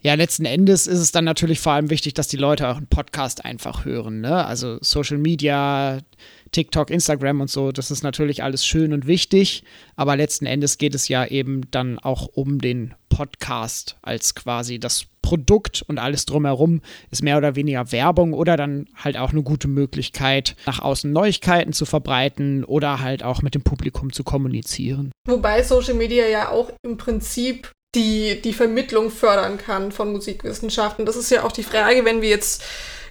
ja, 0.02 0.14
letzten 0.14 0.44
Endes 0.44 0.88
ist 0.88 0.98
es 0.98 1.12
dann 1.12 1.24
natürlich 1.24 1.60
vor 1.60 1.72
allem 1.72 1.88
wichtig, 1.88 2.14
dass 2.14 2.26
die 2.26 2.36
Leute 2.36 2.68
auch 2.68 2.76
einen 2.76 2.88
Podcast 2.88 3.44
einfach 3.44 3.84
hören. 3.84 4.20
Ne? 4.20 4.44
Also 4.44 4.78
Social 4.80 5.16
Media, 5.16 6.00
TikTok, 6.50 6.90
Instagram 6.90 7.40
und 7.40 7.50
so, 7.50 7.70
das 7.70 7.92
ist 7.92 8.02
natürlich 8.02 8.42
alles 8.42 8.66
schön 8.66 8.92
und 8.92 9.06
wichtig, 9.06 9.62
aber 9.94 10.16
letzten 10.16 10.46
Endes 10.46 10.76
geht 10.76 10.96
es 10.96 11.06
ja 11.06 11.24
eben 11.24 11.70
dann 11.70 12.00
auch 12.00 12.26
um 12.26 12.60
den 12.60 12.94
Podcast 13.08 13.96
als 14.02 14.34
quasi 14.34 14.80
das 14.80 15.06
Produkt 15.22 15.82
und 15.86 15.98
alles 15.98 16.26
drumherum 16.26 16.80
ist 17.10 17.22
mehr 17.22 17.38
oder 17.38 17.54
weniger 17.54 17.92
Werbung 17.92 18.32
oder 18.32 18.56
dann 18.56 18.88
halt 18.96 19.16
auch 19.16 19.30
eine 19.30 19.42
gute 19.42 19.68
Möglichkeit, 19.68 20.56
nach 20.66 20.80
außen 20.80 21.12
Neuigkeiten 21.12 21.72
zu 21.72 21.84
verbreiten 21.84 22.64
oder 22.64 23.00
halt 23.00 23.22
auch 23.22 23.40
mit 23.40 23.54
dem 23.54 23.62
Publikum 23.62 24.12
zu 24.12 24.24
kommunizieren. 24.24 25.12
Wobei 25.28 25.62
Social 25.62 25.94
Media 25.94 26.26
ja 26.26 26.48
auch 26.48 26.72
im 26.82 26.96
Prinzip 26.96 27.70
die, 27.94 28.40
die 28.40 28.52
Vermittlung 28.52 29.10
fördern 29.10 29.58
kann 29.58 29.92
von 29.92 30.12
Musikwissenschaften. 30.12 31.06
Das 31.06 31.16
ist 31.16 31.30
ja 31.30 31.44
auch 31.44 31.52
die 31.52 31.62
Frage, 31.62 32.04
wenn 32.04 32.22
wir 32.22 32.28
jetzt 32.28 32.62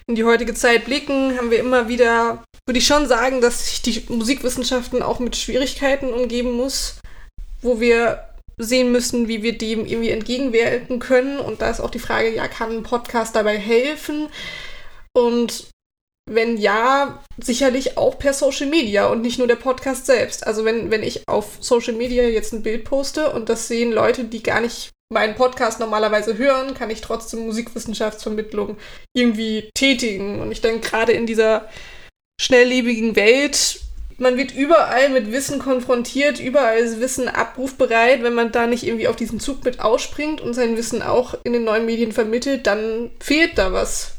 in 0.06 0.16
die 0.16 0.24
heutige 0.24 0.54
Zeit 0.54 0.84
blicken, 0.84 1.36
haben 1.38 1.50
wir 1.50 1.60
immer 1.60 1.88
wieder, 1.88 2.42
würde 2.66 2.78
ich 2.78 2.86
schon 2.86 3.06
sagen, 3.06 3.40
dass 3.40 3.66
sich 3.66 3.82
die 3.82 4.12
Musikwissenschaften 4.12 5.02
auch 5.02 5.20
mit 5.20 5.36
Schwierigkeiten 5.36 6.12
umgeben 6.12 6.52
muss, 6.52 6.96
wo 7.60 7.80
wir 7.80 8.24
sehen 8.58 8.92
müssen, 8.92 9.28
wie 9.28 9.42
wir 9.42 9.56
dem 9.56 9.86
irgendwie 9.86 10.10
entgegenwirken 10.10 10.98
können. 10.98 11.38
Und 11.38 11.62
da 11.62 11.70
ist 11.70 11.80
auch 11.80 11.90
die 11.90 11.98
Frage, 11.98 12.34
ja, 12.34 12.48
kann 12.48 12.70
ein 12.70 12.82
Podcast 12.82 13.36
dabei 13.36 13.58
helfen? 13.58 14.28
Und 15.12 15.71
wenn 16.34 16.56
ja, 16.56 17.22
sicherlich 17.42 17.96
auch 17.98 18.18
per 18.18 18.32
Social 18.32 18.66
Media 18.66 19.06
und 19.06 19.22
nicht 19.22 19.38
nur 19.38 19.46
der 19.46 19.56
Podcast 19.56 20.06
selbst. 20.06 20.46
Also 20.46 20.64
wenn, 20.64 20.90
wenn 20.90 21.02
ich 21.02 21.22
auf 21.28 21.58
Social 21.60 21.94
Media 21.94 22.24
jetzt 22.24 22.52
ein 22.52 22.62
Bild 22.62 22.84
poste 22.84 23.30
und 23.30 23.48
das 23.48 23.68
sehen 23.68 23.92
Leute, 23.92 24.24
die 24.24 24.42
gar 24.42 24.60
nicht 24.60 24.90
meinen 25.12 25.34
Podcast 25.34 25.78
normalerweise 25.78 26.38
hören, 26.38 26.74
kann 26.74 26.90
ich 26.90 27.00
trotzdem 27.00 27.46
Musikwissenschaftsvermittlung 27.46 28.76
irgendwie 29.14 29.70
tätigen. 29.74 30.40
Und 30.40 30.50
ich 30.50 30.60
denke, 30.60 30.88
gerade 30.88 31.12
in 31.12 31.26
dieser 31.26 31.68
schnelllebigen 32.40 33.14
Welt, 33.14 33.80
man 34.18 34.36
wird 34.36 34.54
überall 34.54 35.10
mit 35.10 35.30
Wissen 35.32 35.58
konfrontiert, 35.58 36.40
überall 36.40 36.78
ist 36.78 37.00
Wissen 37.00 37.28
abrufbereit. 37.28 38.22
Wenn 38.22 38.34
man 38.34 38.52
da 38.52 38.66
nicht 38.66 38.84
irgendwie 38.84 39.08
auf 39.08 39.16
diesen 39.16 39.40
Zug 39.40 39.64
mit 39.64 39.80
ausspringt 39.80 40.40
und 40.40 40.54
sein 40.54 40.76
Wissen 40.76 41.02
auch 41.02 41.34
in 41.44 41.52
den 41.52 41.64
neuen 41.64 41.86
Medien 41.86 42.12
vermittelt, 42.12 42.66
dann 42.66 43.10
fehlt 43.20 43.58
da 43.58 43.72
was 43.72 44.14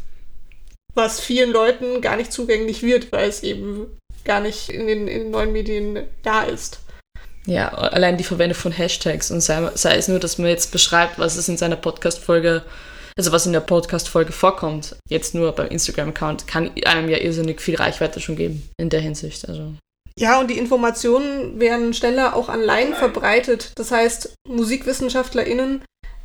was 0.95 1.19
vielen 1.19 1.51
Leuten 1.51 2.01
gar 2.01 2.15
nicht 2.15 2.32
zugänglich 2.32 2.84
wird, 2.84 3.12
weil 3.12 3.29
es 3.29 3.43
eben 3.43 3.97
gar 4.25 4.39
nicht 4.39 4.69
in 4.69 4.88
den, 4.88 5.08
in 5.08 5.23
den 5.23 5.32
neuen 5.32 5.51
Medien 5.51 6.08
da 6.23 6.43
ist. 6.43 6.79
Ja, 7.45 7.69
allein 7.69 8.17
die 8.17 8.23
Verwendung 8.23 8.58
von 8.58 8.71
Hashtags 8.71 9.29
und 9.29 9.41
sei, 9.41 9.69
sei 9.75 9.97
es 9.97 10.08
nur, 10.08 10.19
dass 10.19 10.38
man 10.38 10.47
jetzt 10.47 10.71
beschreibt, 10.71 11.19
was 11.19 11.36
es 11.36 11.49
in 11.49 11.58
seiner 11.58 11.75
Podcast-Folge, 11.75 12.63
also 13.17 13.32
was 13.34 13.45
in 13.45 13.53
der 13.53 13.60
Podcast-Folge 13.60 14.32
vorkommt, 14.32 14.95
jetzt 15.10 15.36
nur 15.36 15.51
beim 15.51 15.67
Instagram-Account, 15.67 16.47
kann 16.47 16.71
einem 16.86 17.10
ja 17.10 17.17
irrsinnig 17.17 17.60
viel 17.60 17.75
Reichweite 17.75 18.21
schon 18.21 18.38
geben 18.38 18.69
in 18.77 18.89
der 18.89 19.01
Hinsicht. 19.01 19.47
Also. 19.49 19.73
Ja, 20.17 20.39
und 20.39 20.49
die 20.49 20.58
Informationen 20.58 21.60
werden 21.60 21.93
schneller 21.93 22.34
auch 22.36 22.47
allein 22.47 22.93
verbreitet. 22.93 23.71
Das 23.75 23.91
heißt, 23.91 24.36
MusikwissenschaftlerInnen 24.47 25.84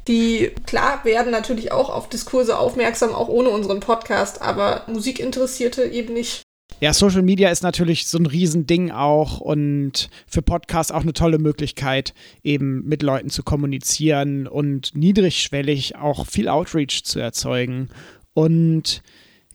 die, 0.08 0.50
klar, 0.66 1.04
werden 1.04 1.30
natürlich 1.30 1.70
auch 1.70 1.90
auf 1.90 2.08
Diskurse 2.08 2.58
aufmerksam, 2.58 3.14
auch 3.14 3.28
ohne 3.28 3.50
unseren 3.50 3.80
Podcast, 3.80 4.42
aber 4.42 4.82
Musikinteressierte 4.88 5.84
eben 5.84 6.14
nicht. 6.14 6.42
Ja, 6.80 6.92
Social 6.92 7.22
Media 7.22 7.50
ist 7.50 7.62
natürlich 7.62 8.06
so 8.06 8.18
ein 8.18 8.26
Riesending 8.26 8.90
auch 8.92 9.40
und 9.40 10.08
für 10.28 10.42
Podcasts 10.42 10.92
auch 10.92 11.02
eine 11.02 11.12
tolle 11.12 11.38
Möglichkeit, 11.38 12.14
eben 12.44 12.84
mit 12.86 13.02
Leuten 13.02 13.30
zu 13.30 13.42
kommunizieren 13.42 14.46
und 14.46 14.94
niedrigschwellig 14.94 15.96
auch 15.96 16.26
viel 16.26 16.48
Outreach 16.48 17.02
zu 17.04 17.18
erzeugen. 17.18 17.88
Und 18.32 19.02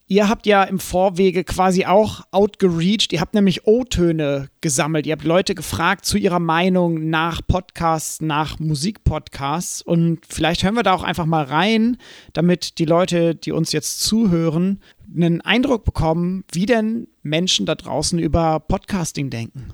Ihr 0.07 0.27
habt 0.27 0.45
ja 0.45 0.63
im 0.63 0.79
Vorwege 0.79 1.43
quasi 1.43 1.85
auch 1.85 2.21
outgereached. 2.31 3.13
Ihr 3.13 3.21
habt 3.21 3.33
nämlich 3.33 3.65
O-Töne 3.65 4.49
gesammelt. 4.59 5.07
Ihr 5.07 5.13
habt 5.13 5.23
Leute 5.23 5.55
gefragt 5.55 6.05
zu 6.05 6.17
ihrer 6.17 6.39
Meinung 6.39 7.09
nach 7.09 7.41
Podcasts, 7.45 8.21
nach 8.21 8.59
Musikpodcasts. 8.59 9.81
Und 9.81 10.19
vielleicht 10.27 10.63
hören 10.63 10.75
wir 10.75 10.83
da 10.83 10.93
auch 10.93 11.03
einfach 11.03 11.25
mal 11.25 11.45
rein, 11.45 11.97
damit 12.33 12.79
die 12.79 12.85
Leute, 12.85 13.33
die 13.33 13.53
uns 13.53 13.71
jetzt 13.71 14.01
zuhören, 14.01 14.81
einen 15.15 15.41
Eindruck 15.41 15.85
bekommen, 15.85 16.43
wie 16.51 16.65
denn 16.65 17.07
Menschen 17.21 17.65
da 17.65 17.75
draußen 17.75 18.19
über 18.19 18.59
Podcasting 18.59 19.29
denken. 19.29 19.73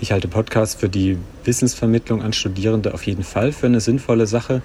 Ich 0.00 0.12
halte 0.12 0.28
Podcasts 0.28 0.76
für 0.76 0.88
die 0.88 1.18
Wissensvermittlung 1.44 2.22
an 2.22 2.32
Studierende 2.32 2.94
auf 2.94 3.06
jeden 3.06 3.24
Fall 3.24 3.52
für 3.52 3.66
eine 3.66 3.80
sinnvolle 3.80 4.26
Sache, 4.26 4.62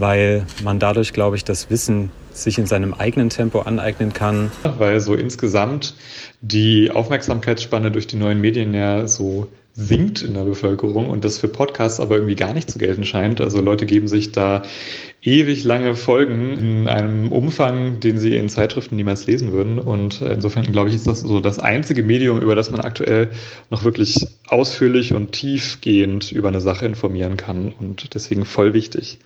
weil 0.00 0.46
man 0.62 0.78
dadurch, 0.78 1.12
glaube 1.12 1.36
ich, 1.36 1.44
das 1.44 1.70
Wissen 1.70 2.10
sich 2.32 2.58
in 2.58 2.66
seinem 2.66 2.94
eigenen 2.94 3.28
Tempo 3.28 3.60
aneignen 3.60 4.12
kann. 4.12 4.50
Weil 4.78 5.00
so 5.00 5.14
insgesamt 5.14 5.94
die 6.40 6.90
Aufmerksamkeitsspanne 6.90 7.90
durch 7.90 8.06
die 8.06 8.16
neuen 8.16 8.40
Medien 8.40 8.72
ja 8.74 9.06
so 9.06 9.48
sinkt 9.72 10.22
in 10.22 10.34
der 10.34 10.44
Bevölkerung 10.44 11.08
und 11.08 11.24
das 11.24 11.38
für 11.38 11.48
Podcasts 11.48 12.00
aber 12.00 12.16
irgendwie 12.16 12.34
gar 12.34 12.52
nicht 12.52 12.70
zu 12.70 12.78
gelten 12.78 13.04
scheint. 13.04 13.40
Also 13.40 13.60
Leute 13.60 13.86
geben 13.86 14.08
sich 14.08 14.32
da 14.32 14.62
ewig 15.22 15.64
lange 15.64 15.94
Folgen 15.94 16.58
in 16.58 16.88
einem 16.88 17.30
Umfang, 17.30 18.00
den 18.00 18.18
sie 18.18 18.36
in 18.36 18.48
Zeitschriften 18.48 18.96
niemals 18.96 19.26
lesen 19.26 19.52
würden. 19.52 19.78
Und 19.78 20.22
insofern 20.22 20.70
glaube 20.70 20.88
ich, 20.88 20.96
ist 20.96 21.06
das 21.06 21.20
so 21.20 21.40
das 21.40 21.58
einzige 21.58 22.02
Medium, 22.02 22.40
über 22.40 22.54
das 22.54 22.70
man 22.70 22.80
aktuell 22.80 23.30
noch 23.70 23.84
wirklich 23.84 24.26
ausführlich 24.48 25.14
und 25.14 25.32
tiefgehend 25.32 26.32
über 26.32 26.48
eine 26.48 26.60
Sache 26.60 26.86
informieren 26.86 27.36
kann 27.36 27.72
und 27.78 28.14
deswegen 28.14 28.44
voll 28.44 28.74
wichtig. 28.74 29.18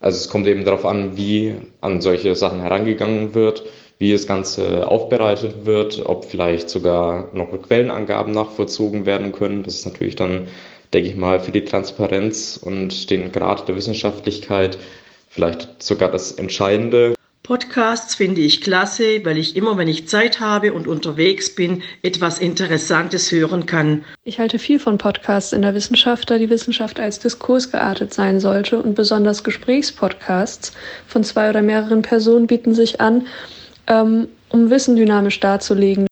Also 0.00 0.16
es 0.16 0.30
kommt 0.30 0.46
eben 0.46 0.64
darauf 0.64 0.86
an, 0.86 1.16
wie 1.16 1.54
an 1.82 2.00
solche 2.00 2.34
Sachen 2.34 2.60
herangegangen 2.60 3.34
wird, 3.34 3.64
wie 3.98 4.12
das 4.12 4.26
Ganze 4.26 4.88
aufbereitet 4.88 5.66
wird, 5.66 6.04
ob 6.06 6.24
vielleicht 6.24 6.70
sogar 6.70 7.28
noch 7.34 7.50
Quellenangaben 7.62 8.32
nachvollzogen 8.32 9.04
werden 9.04 9.32
können. 9.32 9.62
Das 9.62 9.74
ist 9.74 9.86
natürlich 9.86 10.16
dann, 10.16 10.48
denke 10.94 11.10
ich 11.10 11.16
mal, 11.16 11.38
für 11.38 11.52
die 11.52 11.66
Transparenz 11.66 12.58
und 12.60 13.10
den 13.10 13.30
Grad 13.30 13.68
der 13.68 13.76
Wissenschaftlichkeit 13.76 14.78
vielleicht 15.28 15.82
sogar 15.82 16.10
das 16.10 16.32
Entscheidende. 16.32 17.14
Podcasts 17.42 18.14
finde 18.14 18.42
ich 18.42 18.60
klasse, 18.60 19.24
weil 19.24 19.38
ich 19.38 19.56
immer, 19.56 19.76
wenn 19.76 19.88
ich 19.88 20.06
Zeit 20.06 20.40
habe 20.40 20.72
und 20.72 20.86
unterwegs 20.86 21.54
bin, 21.54 21.82
etwas 22.02 22.38
Interessantes 22.38 23.32
hören 23.32 23.66
kann. 23.66 24.04
Ich 24.24 24.38
halte 24.38 24.58
viel 24.58 24.78
von 24.78 24.98
Podcasts 24.98 25.52
in 25.52 25.62
der 25.62 25.74
Wissenschaft, 25.74 26.30
da 26.30 26.38
die 26.38 26.50
Wissenschaft 26.50 27.00
als 27.00 27.18
Diskurs 27.18 27.72
geartet 27.72 28.12
sein 28.12 28.40
sollte 28.40 28.80
und 28.80 28.94
besonders 28.94 29.42
Gesprächspodcasts 29.42 30.72
von 31.06 31.24
zwei 31.24 31.48
oder 31.48 31.62
mehreren 31.62 32.02
Personen 32.02 32.46
bieten 32.46 32.74
sich 32.74 33.00
an, 33.00 33.26
ähm, 33.86 34.28
um 34.50 34.70
Wissen 34.70 34.96
dynamisch 34.96 35.40
darzulegen. 35.40 36.06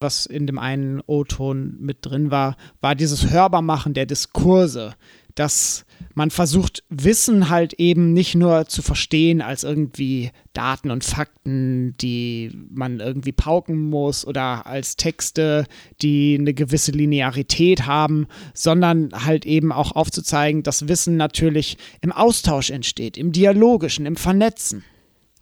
Was 0.00 0.26
in 0.26 0.46
dem 0.46 0.58
einen 0.58 1.00
O-Ton 1.06 1.76
mit 1.80 1.98
drin 2.02 2.30
war, 2.30 2.56
war 2.80 2.94
dieses 2.94 3.30
Hörbarmachen 3.30 3.94
der 3.94 4.06
Diskurse, 4.06 4.94
dass 5.36 5.86
man 6.14 6.30
versucht, 6.30 6.82
Wissen 6.88 7.50
halt 7.50 7.74
eben 7.74 8.12
nicht 8.12 8.34
nur 8.34 8.66
zu 8.66 8.82
verstehen 8.82 9.42
als 9.42 9.64
irgendwie 9.64 10.30
Daten 10.54 10.90
und 10.90 11.04
Fakten, 11.04 11.94
die 11.98 12.50
man 12.70 13.00
irgendwie 13.00 13.32
pauken 13.32 13.76
muss 13.76 14.26
oder 14.26 14.66
als 14.66 14.96
Texte, 14.96 15.66
die 16.00 16.36
eine 16.38 16.54
gewisse 16.54 16.92
Linearität 16.92 17.86
haben, 17.86 18.26
sondern 18.54 19.10
halt 19.12 19.44
eben 19.44 19.72
auch 19.72 19.92
aufzuzeigen, 19.92 20.62
dass 20.62 20.88
Wissen 20.88 21.16
natürlich 21.16 21.76
im 22.00 22.12
Austausch 22.12 22.70
entsteht, 22.70 23.18
im 23.18 23.32
Dialogischen, 23.32 24.06
im 24.06 24.16
Vernetzen. 24.16 24.84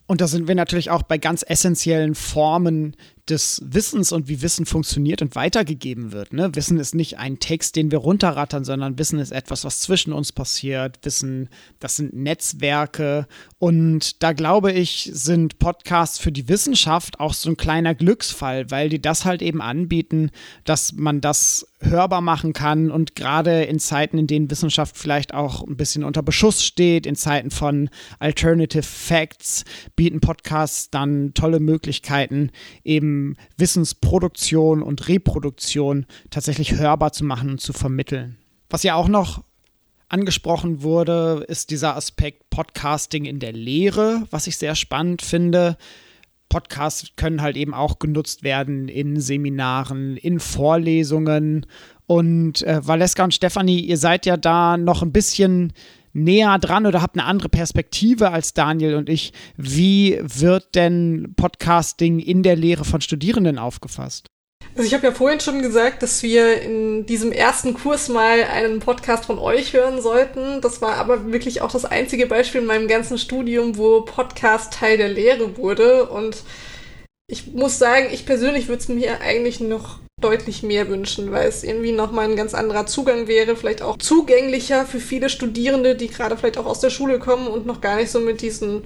Und 0.07 0.21
da 0.21 0.27
sind 0.27 0.49
wir 0.49 0.55
natürlich 0.55 0.91
auch 0.91 1.03
bei 1.03 1.17
ganz 1.17 1.45
essentiellen 1.47 2.15
Formen 2.15 2.95
des 3.29 3.63
Wissens 3.65 4.13
und 4.13 4.29
wie 4.29 4.43
Wissen 4.43 4.67
funktioniert 4.67 5.23
und 5.23 5.35
weitergegeben 5.35 6.13
wird. 6.13 6.33
Ne? 6.35 6.55
Wissen 6.55 6.79
ist 6.79 6.95
nicht 6.95 7.19
ein 7.19 7.39
Text, 7.39 7.75
den 7.75 7.91
wir 7.91 7.99
runterrattern, 7.99 8.65
sondern 8.65 8.99
Wissen 8.99 9.19
ist 9.19 9.33
etwas, 9.33 9.65
was 9.65 9.81
zwischen 9.81 10.13
uns 10.13 10.33
passiert. 10.33 10.99
Wissen, 11.03 11.49
das 11.81 11.97
sind 11.97 12.15
Netzwerke. 12.15 13.27
Und 13.59 14.23
da 14.23 14.33
glaube 14.33 14.73
ich, 14.73 15.11
sind 15.13 15.59
Podcasts 15.59 16.19
für 16.19 16.33
die 16.33 16.49
Wissenschaft 16.49 17.19
auch 17.19 17.33
so 17.33 17.49
ein 17.49 17.57
kleiner 17.57 17.95
Glücksfall, 17.95 18.71
weil 18.71 18.91
die 18.91 19.01
das 19.01 19.25
halt 19.25 19.41
eben 19.41 19.63
anbieten, 19.63 20.31
dass 20.65 20.93
man 20.93 21.23
das 21.23 21.67
hörbar 21.81 22.21
machen 22.21 22.53
kann 22.53 22.91
und 22.91 23.15
gerade 23.15 23.65
in 23.65 23.79
Zeiten, 23.79 24.19
in 24.19 24.27
denen 24.27 24.51
Wissenschaft 24.51 24.97
vielleicht 24.97 25.35
auch 25.35 25.63
ein 25.67 25.77
bisschen 25.77 26.05
unter 26.05 26.23
Beschuss 26.23 26.65
steht, 26.65 27.07
in 27.07 27.15
Zeiten 27.15 27.51
von 27.51 27.91
Alternative 28.19 28.83
Facts, 28.83 29.65
bieten 29.97 30.21
Podcasts 30.21 30.91
dann 30.91 31.33
tolle 31.35 31.61
Möglichkeiten, 31.61 32.51
eben 32.85 33.14
Wissensproduktion 33.57 34.83
und 34.83 35.09
Reproduktion 35.09 36.07
tatsächlich 36.31 36.73
hörbar 36.73 37.13
zu 37.13 37.25
machen 37.25 37.51
und 37.51 37.61
zu 37.61 37.73
vermitteln. 37.73 38.37
Was 38.71 38.83
ja 38.83 38.95
auch 38.95 39.09
noch 39.09 39.43
angesprochen 40.09 40.83
wurde, 40.83 41.45
ist 41.49 41.71
dieser 41.71 41.97
Aspekt 41.97 42.51
Podcasting 42.51 43.25
in 43.25 43.41
der 43.41 43.53
Lehre, 43.53 44.23
was 44.31 44.47
ich 44.47 44.57
sehr 44.59 44.75
spannend 44.75 45.23
finde. 45.23 45.77
Podcasts 46.49 47.11
können 47.17 47.43
halt 47.43 47.57
eben 47.57 47.75
auch 47.75 47.99
genutzt 47.99 48.45
werden 48.45 48.89
in 48.89 49.21
Seminaren, 49.21 50.17
in 50.17 50.39
Vorlesungen. 50.39 51.67
Und 52.07 52.63
äh, 52.63 52.87
Valeska 52.87 53.25
und 53.25 53.35
Stefanie, 53.35 53.81
ihr 53.81 53.97
seid 53.97 54.25
ja 54.25 54.37
da 54.37 54.77
noch 54.77 55.03
ein 55.03 55.11
bisschen 55.11 55.73
näher 56.15 56.59
dran 56.59 56.87
oder 56.87 57.03
habt 57.03 57.19
eine 57.19 57.27
andere 57.27 57.51
Perspektive 57.51 58.31
als 58.31 58.55
Daniel 58.55 58.95
und 58.95 59.11
ich. 59.11 59.33
Wie 59.57 60.19
wird 60.23 60.75
denn 60.75 61.35
Podcasting 61.37 62.19
in 62.19 62.43
der 62.43 62.57
Lehre 62.57 62.85
von 62.85 63.03
Studierenden 63.03 63.59
aufgefasst? 63.59 64.31
Also 64.77 64.89
ich 64.89 64.95
habe 64.95 65.07
ja 65.07 65.13
vorhin 65.13 65.39
schon 65.39 65.63
gesagt, 65.63 66.03
dass 66.03 66.23
wir 66.23 66.61
in 66.63 67.07
diesem 67.07 67.31
ersten 67.31 67.75
Kurs 67.75 68.09
mal 68.09 68.43
einen 68.45 68.81
Podcast 68.81 69.27
von 69.27 69.39
euch 69.39 69.73
hören 69.73 70.03
sollten. 70.03 70.61
Das 70.63 70.83
war 70.83 70.95
aber 70.97 71.33
wirklich 71.33 71.61
auch 71.61 71.71
das 71.71 71.85
einzige 71.85 72.27
Beispiel 72.27 72.63
in 72.63 72.67
meinem 72.67 72.89
ganzen 72.89 73.19
Studium, 73.19 73.77
wo 73.77 74.01
Podcast 74.01 74.73
Teil 74.73 74.97
der 74.97 75.11
Lehre 75.11 75.57
wurde. 75.59 76.09
Und 76.09 76.43
ich 77.29 77.53
muss 77.53 77.79
sagen, 77.79 78.09
ich 78.13 78.27
persönlich 78.27 78.67
würde 78.67 78.83
es 78.83 78.89
mir 78.89 79.21
eigentlich 79.21 79.61
noch 79.61 80.01
deutlich 80.25 80.63
mehr 80.63 80.89
wünschen, 80.89 81.33
weil 81.33 81.47
es 81.49 81.63
irgendwie 81.63 81.93
nochmal 81.93 82.25
ein 82.25 82.37
ganz 82.37 82.55
anderer 82.55 82.87
Zugang 82.87 83.29
wäre, 83.29 83.57
vielleicht 83.57 83.83
auch 83.83 83.99
zugänglicher 83.99 84.87
für 84.87 84.99
viele 84.99 85.29
Studierende, 85.29 85.97
die 85.97 86.09
gerade 86.09 86.37
vielleicht 86.39 86.57
auch 86.57 86.65
aus 86.65 86.81
der 86.81 86.89
Schule 86.89 87.19
kommen 87.19 87.47
und 87.47 87.67
noch 87.67 87.83
gar 87.83 87.97
nicht 87.97 88.11
so 88.11 88.21
mit 88.21 88.41
diesen 88.41 88.83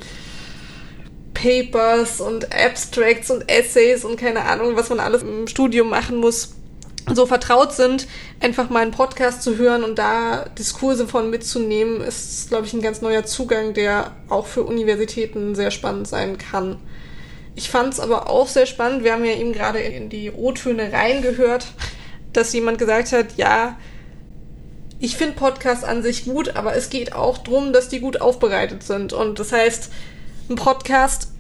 Papers 1.35 2.21
und 2.21 2.53
Abstracts 2.53 3.31
und 3.31 3.49
Essays 3.49 4.05
und 4.05 4.19
keine 4.19 4.47
Ahnung, 4.47 4.75
was 4.75 4.88
man 4.88 4.99
alles 4.99 5.23
im 5.23 5.47
Studium 5.47 5.91
machen 5.91 6.17
muss, 6.17 6.55
so 7.14 7.25
vertraut 7.25 7.73
sind, 7.73 8.09
einfach 8.41 8.69
mal 8.69 8.83
einen 8.83 8.91
Podcast 8.91 9.43
zu 9.43 9.57
hören 9.57 9.85
und 9.85 9.97
da 9.97 10.47
Diskurse 10.59 11.07
von 11.07 11.31
mitzunehmen, 11.31 12.01
ist, 12.01 12.49
glaube 12.49 12.67
ich, 12.67 12.73
ein 12.73 12.83
ganz 12.83 13.01
neuer 13.01 13.25
Zugang, 13.25 13.75
der 13.75 14.11
auch 14.29 14.47
für 14.47 14.64
Universitäten 14.64 15.55
sehr 15.55 15.71
spannend 15.71 16.09
sein 16.09 16.37
kann. 16.37 16.79
Ich 17.59 17.71
fand 17.71 17.92
es 17.92 17.99
aber 17.99 18.31
auch 18.31 18.47
sehr 18.47 18.66
spannend, 18.66 19.03
wir 19.03 19.12
haben 19.12 19.25
ja 19.25 19.33
eben 19.33 19.53
gerade 19.53 19.81
in 19.81 20.09
die 20.09 20.31
O-Töne 20.31 20.92
reingehört, 20.92 21.66
dass 22.33 22.53
jemand 22.53 22.79
gesagt 22.79 23.11
hat, 23.11 23.37
ja, 23.37 23.77
ich 25.01 25.16
finde 25.16 25.35
Podcasts 25.35 25.83
an 25.83 26.05
sich 26.05 26.27
gut, 26.27 26.55
aber 26.55 26.77
es 26.77 26.88
geht 26.88 27.14
auch 27.14 27.38
darum, 27.38 27.73
dass 27.73 27.88
die 27.88 27.99
gut 27.99 28.21
aufbereitet 28.21 28.85
sind. 28.85 29.12
Und 29.12 29.40
das 29.40 29.51
heißt, 29.51 29.90
ein 30.49 30.55
Podcast 30.55 31.33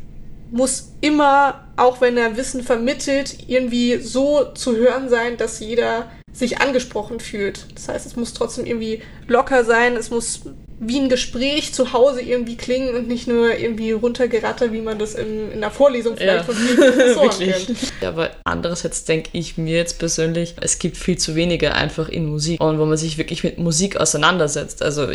muss 0.50 0.90
immer, 1.00 1.68
auch 1.76 2.00
wenn 2.00 2.16
er 2.16 2.36
Wissen 2.36 2.64
vermittelt, 2.64 3.36
irgendwie 3.46 3.98
so 3.98 4.44
zu 4.54 4.74
hören 4.74 5.08
sein, 5.08 5.36
dass 5.36 5.60
jeder 5.60 6.10
sich 6.32 6.60
angesprochen 6.60 7.20
fühlt. 7.20 7.66
Das 7.76 7.86
heißt, 7.86 8.06
es 8.06 8.16
muss 8.16 8.34
trotzdem 8.34 8.66
irgendwie 8.66 9.02
locker 9.28 9.62
sein, 9.62 9.94
es 9.94 10.10
muss 10.10 10.40
wie 10.80 10.98
ein 10.98 11.08
Gespräch 11.08 11.74
zu 11.74 11.92
Hause 11.92 12.22
irgendwie 12.22 12.56
klingen 12.56 12.94
und 12.94 13.08
nicht 13.08 13.26
nur 13.26 13.56
irgendwie 13.58 13.92
runtergerattert, 13.92 14.72
wie 14.72 14.80
man 14.80 14.98
das 14.98 15.14
in, 15.14 15.50
in 15.50 15.60
der 15.60 15.70
Vorlesung 15.70 16.16
vielleicht 16.16 16.46
ja. 16.46 16.54
von 16.54 16.54
Professoren 16.54 17.30
kennt. 17.38 17.78
Ja, 18.00 18.08
aber 18.08 18.30
andererseits 18.44 19.04
denke 19.04 19.30
ich 19.32 19.58
mir 19.58 19.76
jetzt 19.76 19.98
persönlich, 19.98 20.54
es 20.60 20.78
gibt 20.78 20.96
viel 20.96 21.18
zu 21.18 21.34
wenige 21.34 21.74
einfach 21.74 22.08
in 22.08 22.26
Musik 22.26 22.60
und 22.60 22.78
wo 22.78 22.84
man 22.84 22.96
sich 22.96 23.18
wirklich 23.18 23.42
mit 23.42 23.58
Musik 23.58 23.96
auseinandersetzt. 23.96 24.82
Also 24.82 25.08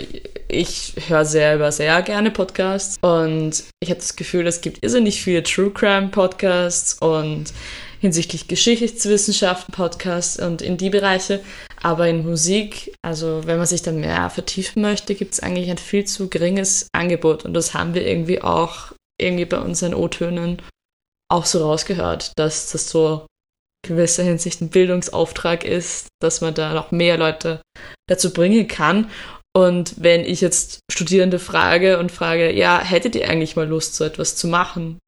ich 0.49 0.93
höre 1.08 1.26
selber 1.26 1.71
sehr 1.71 2.02
gerne 2.02 2.32
Podcasts 2.32 2.97
und 3.02 3.63
ich 3.80 3.89
habe 3.89 3.99
das 3.99 4.15
Gefühl, 4.15 4.45
es 4.47 4.62
gibt 4.62 4.84
irrsinnig 4.84 5.21
viele 5.21 5.43
True 5.43 5.71
Crime 5.71 6.10
Podcasts 6.10 6.97
und 6.99 7.54
hinsichtlich 8.04 8.49
Geschichtswissenschaften 8.49 9.73
Podcasts 9.73 10.38
und 10.38 10.62
in 10.62 10.76
die 10.76 10.89
Bereiche. 10.89 11.39
Aber 11.84 12.08
in 12.08 12.26
Musik, 12.26 12.96
also 13.02 13.41
wenn 13.46 13.58
man 13.58 13.67
sich 13.67 13.82
da 13.82 13.91
mehr 13.91 14.30
vertiefen 14.30 14.82
möchte, 14.82 15.15
gibt 15.15 15.34
es 15.34 15.41
eigentlich 15.41 15.69
ein 15.69 15.78
viel 15.78 16.06
zu 16.06 16.30
geringes 16.30 16.88
Angebot. 16.93 17.46
Und 17.46 17.54
das 17.54 17.74
haben 17.74 17.93
wir 17.93 18.08
irgendwie 18.08 18.41
auch 18.41 18.93
irgendwie 19.19 19.46
bei 19.46 19.60
unseren 19.60 19.93
O-Tönen 19.93 20.62
auch 21.30 21.46
so 21.46 21.63
rausgehört, 21.63 22.32
dass 22.38 22.72
das 22.72 22.89
so 22.89 23.26
gewisser 23.86 24.24
Hinsicht 24.24 24.62
ein 24.62 24.69
Bildungsauftrag 24.69 25.65
ist, 25.65 26.08
dass 26.22 26.41
man 26.41 26.54
da 26.54 26.74
noch 26.74 26.91
mehr 26.91 27.17
Leute 27.17 27.62
dazu 28.08 28.32
bringen 28.32 28.67
kann. 28.67 29.12
Und 29.56 30.02
wenn 30.02 30.22
ich 30.22 30.41
jetzt 30.41 30.80
Studierende 30.89 31.38
frage 31.38 32.00
und 32.00 32.12
frage, 32.12 32.52
ja, 32.52 32.80
hättet 32.80 33.15
ihr 33.15 33.30
eigentlich 33.30 33.56
mal 33.56 33.67
Lust, 33.67 33.96
so 33.96 34.04
etwas 34.04 34.36
zu 34.36 34.48
machen? 34.48 35.00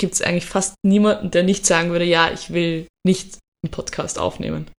gibt 0.00 0.14
es 0.14 0.22
eigentlich 0.22 0.46
fast 0.46 0.74
niemanden, 0.84 1.30
der 1.30 1.42
nicht 1.42 1.66
sagen 1.66 1.90
würde, 1.90 2.04
ja, 2.04 2.30
ich 2.30 2.52
will 2.52 2.86
nicht 3.06 3.38
einen 3.64 3.70
Podcast 3.70 4.18
aufnehmen. 4.18 4.70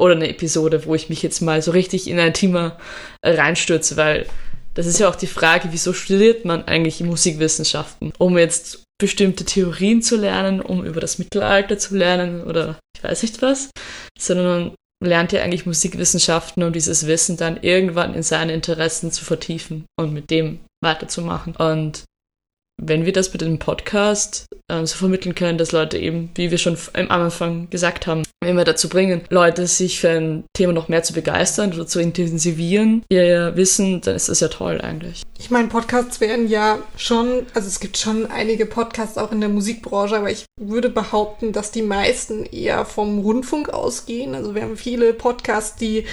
Oder 0.00 0.14
eine 0.14 0.28
Episode, 0.28 0.86
wo 0.86 0.94
ich 0.94 1.08
mich 1.08 1.22
jetzt 1.22 1.40
mal 1.40 1.62
so 1.62 1.70
richtig 1.70 2.08
in 2.08 2.18
ein 2.18 2.34
Thema 2.34 2.78
reinstürze, 3.24 3.96
weil 3.96 4.26
das 4.74 4.86
ist 4.86 4.98
ja 4.98 5.08
auch 5.08 5.14
die 5.14 5.28
Frage, 5.28 5.68
wieso 5.70 5.92
studiert 5.92 6.44
man 6.44 6.64
eigentlich 6.64 7.00
Musikwissenschaften? 7.00 8.12
Um 8.18 8.36
jetzt 8.36 8.82
bestimmte 9.00 9.44
Theorien 9.44 10.02
zu 10.02 10.16
lernen, 10.16 10.60
um 10.60 10.84
über 10.84 11.00
das 11.00 11.18
Mittelalter 11.18 11.78
zu 11.78 11.96
lernen 11.96 12.42
oder 12.44 12.78
ich 12.96 13.04
weiß 13.04 13.22
nicht 13.22 13.42
was, 13.42 13.70
sondern 14.18 14.74
man 15.00 15.10
lernt 15.10 15.32
ja 15.32 15.42
eigentlich 15.42 15.66
Musikwissenschaften, 15.66 16.62
um 16.62 16.72
dieses 16.72 17.06
Wissen 17.06 17.36
dann 17.36 17.62
irgendwann 17.62 18.14
in 18.14 18.22
seine 18.22 18.52
Interessen 18.52 19.12
zu 19.12 19.24
vertiefen 19.24 19.84
und 19.98 20.12
mit 20.12 20.30
dem 20.30 20.60
weiterzumachen. 20.82 21.56
Und 21.56 22.04
wenn 22.80 23.06
wir 23.06 23.12
das 23.12 23.32
mit 23.32 23.40
dem 23.40 23.58
Podcast 23.58 24.46
äh, 24.68 24.84
so 24.84 24.96
vermitteln 24.96 25.34
können, 25.34 25.58
dass 25.58 25.72
Leute 25.72 25.98
eben, 25.98 26.30
wie 26.34 26.50
wir 26.50 26.58
schon 26.58 26.76
am 26.94 27.10
Anfang 27.10 27.70
gesagt 27.70 28.06
haben, 28.06 28.24
wir 28.44 28.64
dazu 28.64 28.88
bringen, 28.88 29.22
Leute 29.30 29.66
sich 29.66 30.00
für 30.00 30.10
ein 30.10 30.44
Thema 30.52 30.72
noch 30.72 30.88
mehr 30.88 31.02
zu 31.02 31.12
begeistern 31.12 31.72
oder 31.72 31.86
zu 31.86 32.00
intensivieren, 32.00 33.02
ihr 33.08 33.52
Wissen, 33.56 34.00
dann 34.02 34.16
ist 34.16 34.28
das 34.28 34.40
ja 34.40 34.48
toll 34.48 34.80
eigentlich. 34.80 35.22
Ich 35.38 35.50
meine, 35.50 35.68
Podcasts 35.68 36.20
werden 36.20 36.48
ja 36.48 36.78
schon, 36.96 37.46
also 37.54 37.68
es 37.68 37.80
gibt 37.80 37.96
schon 37.96 38.26
einige 38.30 38.66
Podcasts 38.66 39.18
auch 39.18 39.32
in 39.32 39.40
der 39.40 39.48
Musikbranche, 39.48 40.16
aber 40.16 40.30
ich 40.30 40.44
würde 40.60 40.90
behaupten, 40.90 41.52
dass 41.52 41.70
die 41.70 41.82
meisten 41.82 42.44
eher 42.44 42.84
vom 42.84 43.20
Rundfunk 43.20 43.70
ausgehen. 43.70 44.34
Also 44.34 44.54
wir 44.54 44.62
haben 44.62 44.76
viele 44.76 45.14
Podcasts, 45.14 45.76
die 45.76 46.04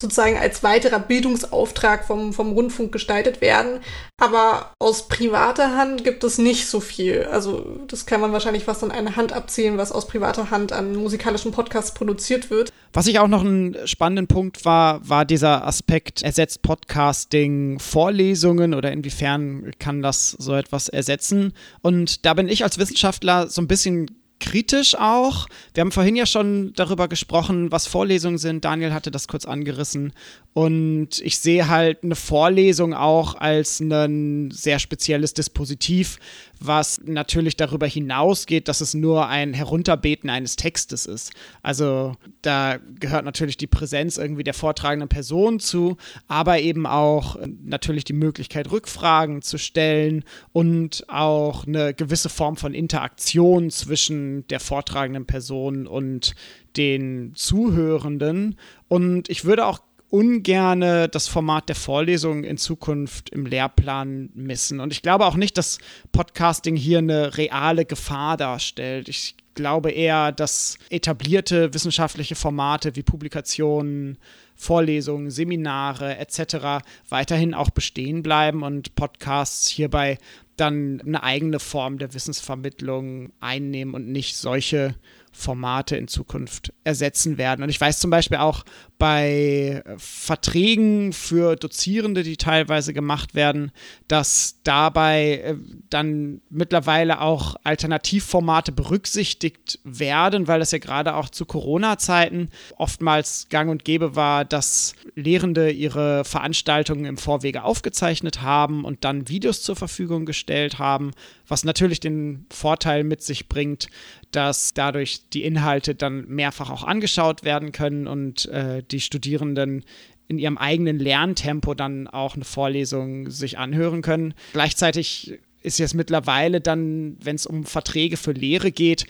sozusagen 0.00 0.38
als 0.38 0.62
weiterer 0.62 1.00
Bildungsauftrag 1.00 2.04
vom, 2.06 2.32
vom 2.32 2.52
Rundfunk 2.52 2.92
gestaltet 2.92 3.40
werden. 3.40 3.80
Aber 4.20 4.72
aus 4.78 5.08
privater 5.08 5.76
Hand 5.76 6.04
gibt 6.04 6.22
es 6.24 6.38
nicht 6.38 6.66
so 6.66 6.80
viel. 6.80 7.24
Also 7.24 7.78
das 7.88 8.06
kann 8.06 8.20
man 8.20 8.32
wahrscheinlich 8.32 8.64
fast 8.64 8.84
an 8.84 8.92
eine 8.92 9.16
Hand 9.16 9.32
abzählen, 9.32 9.76
was 9.76 9.90
aus 9.92 10.06
privater 10.06 10.50
Hand 10.50 10.72
an 10.72 10.94
musikalischen 10.94 11.52
Podcasts 11.52 11.94
produziert 11.94 12.50
wird. 12.50 12.72
Was 12.92 13.06
ich 13.06 13.18
auch 13.18 13.28
noch 13.28 13.42
einen 13.42 13.76
spannenden 13.86 14.28
Punkt 14.28 14.64
war, 14.64 15.06
war 15.08 15.24
dieser 15.24 15.66
Aspekt, 15.66 16.22
ersetzt 16.22 16.62
Podcasting 16.62 17.78
Vorlesungen 17.80 18.74
oder 18.74 18.92
inwiefern 18.92 19.72
kann 19.78 20.02
das 20.02 20.30
so 20.30 20.54
etwas 20.54 20.88
ersetzen? 20.88 21.52
Und 21.82 22.24
da 22.24 22.34
bin 22.34 22.48
ich 22.48 22.62
als 22.62 22.78
Wissenschaftler 22.78 23.48
so 23.48 23.60
ein 23.60 23.68
bisschen 23.68 24.17
kritisch 24.40 24.94
auch. 24.94 25.48
Wir 25.74 25.80
haben 25.80 25.92
vorhin 25.92 26.16
ja 26.16 26.26
schon 26.26 26.72
darüber 26.74 27.08
gesprochen, 27.08 27.72
was 27.72 27.86
Vorlesungen 27.86 28.38
sind. 28.38 28.64
Daniel 28.64 28.92
hatte 28.92 29.10
das 29.10 29.28
kurz 29.28 29.44
angerissen. 29.44 30.12
Und 30.54 31.20
ich 31.20 31.38
sehe 31.38 31.68
halt 31.68 32.02
eine 32.02 32.16
Vorlesung 32.16 32.94
auch 32.94 33.34
als 33.34 33.80
ein 33.80 34.50
sehr 34.50 34.78
spezielles 34.78 35.34
Dispositiv, 35.34 36.18
was 36.60 37.00
natürlich 37.04 37.56
darüber 37.56 37.86
hinausgeht, 37.86 38.68
dass 38.68 38.80
es 38.80 38.94
nur 38.94 39.28
ein 39.28 39.54
Herunterbeten 39.54 40.30
eines 40.30 40.56
Textes 40.56 41.06
ist. 41.06 41.32
Also 41.62 42.16
da 42.42 42.78
gehört 42.98 43.24
natürlich 43.24 43.56
die 43.56 43.66
Präsenz 43.66 44.16
irgendwie 44.16 44.44
der 44.44 44.54
vortragenden 44.54 45.08
Person 45.08 45.60
zu, 45.60 45.96
aber 46.26 46.60
eben 46.60 46.86
auch 46.86 47.36
natürlich 47.64 48.04
die 48.04 48.12
Möglichkeit, 48.12 48.70
Rückfragen 48.70 49.42
zu 49.42 49.58
stellen 49.58 50.24
und 50.52 51.04
auch 51.08 51.66
eine 51.66 51.94
gewisse 51.94 52.28
Form 52.28 52.56
von 52.56 52.74
Interaktion 52.74 53.70
zwischen 53.70 54.46
der 54.48 54.60
vortragenden 54.60 55.26
Person 55.26 55.86
und 55.86 56.34
den 56.76 57.32
Zuhörenden. 57.34 58.56
Und 58.88 59.28
ich 59.28 59.44
würde 59.44 59.66
auch 59.66 59.80
ungerne 60.10 61.08
das 61.08 61.28
Format 61.28 61.68
der 61.68 61.76
Vorlesung 61.76 62.44
in 62.44 62.56
Zukunft 62.56 63.30
im 63.30 63.46
Lehrplan 63.46 64.30
missen. 64.34 64.80
Und 64.80 64.92
ich 64.92 65.02
glaube 65.02 65.26
auch 65.26 65.36
nicht, 65.36 65.58
dass 65.58 65.78
Podcasting 66.12 66.76
hier 66.76 66.98
eine 66.98 67.36
reale 67.36 67.84
Gefahr 67.84 68.36
darstellt. 68.36 69.08
Ich 69.08 69.36
glaube 69.54 69.90
eher, 69.90 70.32
dass 70.32 70.78
etablierte 70.88 71.74
wissenschaftliche 71.74 72.36
Formate 72.36 72.96
wie 72.96 73.02
Publikationen, 73.02 74.18
Vorlesungen, 74.54 75.30
Seminare 75.30 76.16
etc. 76.16 76.84
weiterhin 77.08 77.54
auch 77.54 77.70
bestehen 77.70 78.22
bleiben 78.22 78.62
und 78.62 78.94
Podcasts 78.94 79.68
hierbei 79.68 80.18
dann 80.56 81.00
eine 81.00 81.22
eigene 81.22 81.60
Form 81.60 81.98
der 81.98 82.14
Wissensvermittlung 82.14 83.32
einnehmen 83.40 83.94
und 83.94 84.08
nicht 84.08 84.36
solche 84.36 84.94
Formate 85.32 85.96
in 85.96 86.08
Zukunft 86.08 86.72
ersetzen 86.84 87.38
werden. 87.38 87.62
Und 87.62 87.68
ich 87.68 87.80
weiß 87.80 88.00
zum 88.00 88.10
Beispiel 88.10 88.38
auch 88.38 88.64
bei 88.98 89.82
Verträgen 89.96 91.12
für 91.12 91.54
Dozierende, 91.54 92.24
die 92.24 92.36
teilweise 92.36 92.92
gemacht 92.92 93.34
werden, 93.34 93.70
dass 94.08 94.56
dabei 94.64 95.40
äh, 95.44 95.54
dann 95.88 96.40
mittlerweile 96.50 97.20
auch 97.20 97.56
Alternativformate 97.62 98.72
berücksichtigt 98.72 99.78
werden, 99.84 100.48
weil 100.48 100.58
das 100.58 100.72
ja 100.72 100.78
gerade 100.78 101.14
auch 101.14 101.28
zu 101.28 101.46
Corona-Zeiten 101.46 102.50
oftmals 102.76 103.46
gang 103.50 103.70
und 103.70 103.84
gäbe 103.84 104.16
war, 104.16 104.44
dass 104.44 104.94
Lehrende 105.14 105.70
ihre 105.70 106.24
Veranstaltungen 106.24 107.04
im 107.04 107.18
Vorwege 107.18 107.62
aufgezeichnet 107.62 108.42
haben 108.42 108.84
und 108.84 109.04
dann 109.04 109.28
Videos 109.28 109.62
zur 109.62 109.76
Verfügung 109.76 110.26
gestellt 110.26 110.78
haben, 110.80 111.12
was 111.46 111.64
natürlich 111.64 112.00
den 112.00 112.46
Vorteil 112.50 113.04
mit 113.04 113.22
sich 113.22 113.48
bringt, 113.48 113.88
dass 114.32 114.74
dadurch 114.74 115.28
die 115.30 115.44
Inhalte 115.44 115.94
dann 115.94 116.26
mehrfach 116.26 116.70
auch 116.70 116.84
angeschaut 116.84 117.44
werden 117.44 117.72
können 117.72 118.06
und 118.06 118.46
äh, 118.46 118.82
die 118.92 119.00
Studierenden 119.00 119.84
in 120.28 120.38
ihrem 120.38 120.58
eigenen 120.58 120.98
Lerntempo 120.98 121.74
dann 121.74 122.06
auch 122.06 122.34
eine 122.34 122.44
Vorlesung 122.44 123.30
sich 123.30 123.58
anhören 123.58 124.02
können. 124.02 124.34
Gleichzeitig 124.52 125.38
ist 125.62 125.78
jetzt 125.78 125.94
mittlerweile 125.94 126.60
dann, 126.60 127.16
wenn 127.22 127.36
es 127.36 127.46
um 127.46 127.64
Verträge 127.64 128.16
für 128.16 128.32
Lehre 128.32 128.70
geht, 128.70 129.06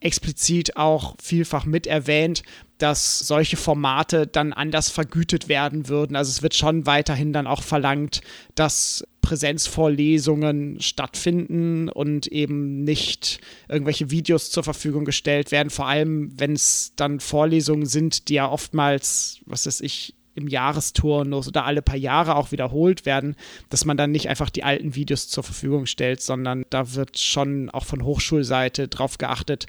explizit 0.00 0.76
auch 0.76 1.16
vielfach 1.20 1.64
mit 1.64 1.86
erwähnt, 1.86 2.42
dass 2.78 3.20
solche 3.20 3.56
Formate 3.56 4.26
dann 4.26 4.52
anders 4.52 4.88
vergütet 4.88 5.48
werden 5.48 5.88
würden. 5.88 6.16
Also 6.16 6.30
es 6.30 6.42
wird 6.42 6.54
schon 6.54 6.86
weiterhin 6.86 7.32
dann 7.32 7.46
auch 7.46 7.62
verlangt, 7.62 8.20
dass 8.54 9.04
Präsenzvorlesungen 9.22 10.80
stattfinden 10.80 11.88
und 11.88 12.26
eben 12.26 12.84
nicht 12.84 13.40
irgendwelche 13.68 14.10
Videos 14.10 14.50
zur 14.50 14.64
Verfügung 14.64 15.06
gestellt 15.06 15.50
werden, 15.50 15.70
vor 15.70 15.86
allem 15.86 16.38
wenn 16.38 16.52
es 16.52 16.92
dann 16.96 17.20
Vorlesungen 17.20 17.86
sind, 17.86 18.28
die 18.28 18.34
ja 18.34 18.50
oftmals, 18.50 19.40
was 19.46 19.66
weiß 19.66 19.80
ich, 19.80 20.14
im 20.34 20.48
Jahresturnus 20.48 21.48
oder 21.48 21.64
alle 21.64 21.82
paar 21.82 21.96
Jahre 21.96 22.36
auch 22.36 22.52
wiederholt 22.52 23.04
werden, 23.04 23.36
dass 23.70 23.84
man 23.84 23.96
dann 23.96 24.10
nicht 24.10 24.28
einfach 24.28 24.50
die 24.50 24.64
alten 24.64 24.94
Videos 24.94 25.28
zur 25.28 25.44
Verfügung 25.44 25.86
stellt, 25.86 26.20
sondern 26.20 26.64
da 26.70 26.94
wird 26.94 27.18
schon 27.18 27.70
auch 27.70 27.84
von 27.84 28.04
Hochschulseite 28.04 28.88
darauf 28.88 29.18
geachtet, 29.18 29.66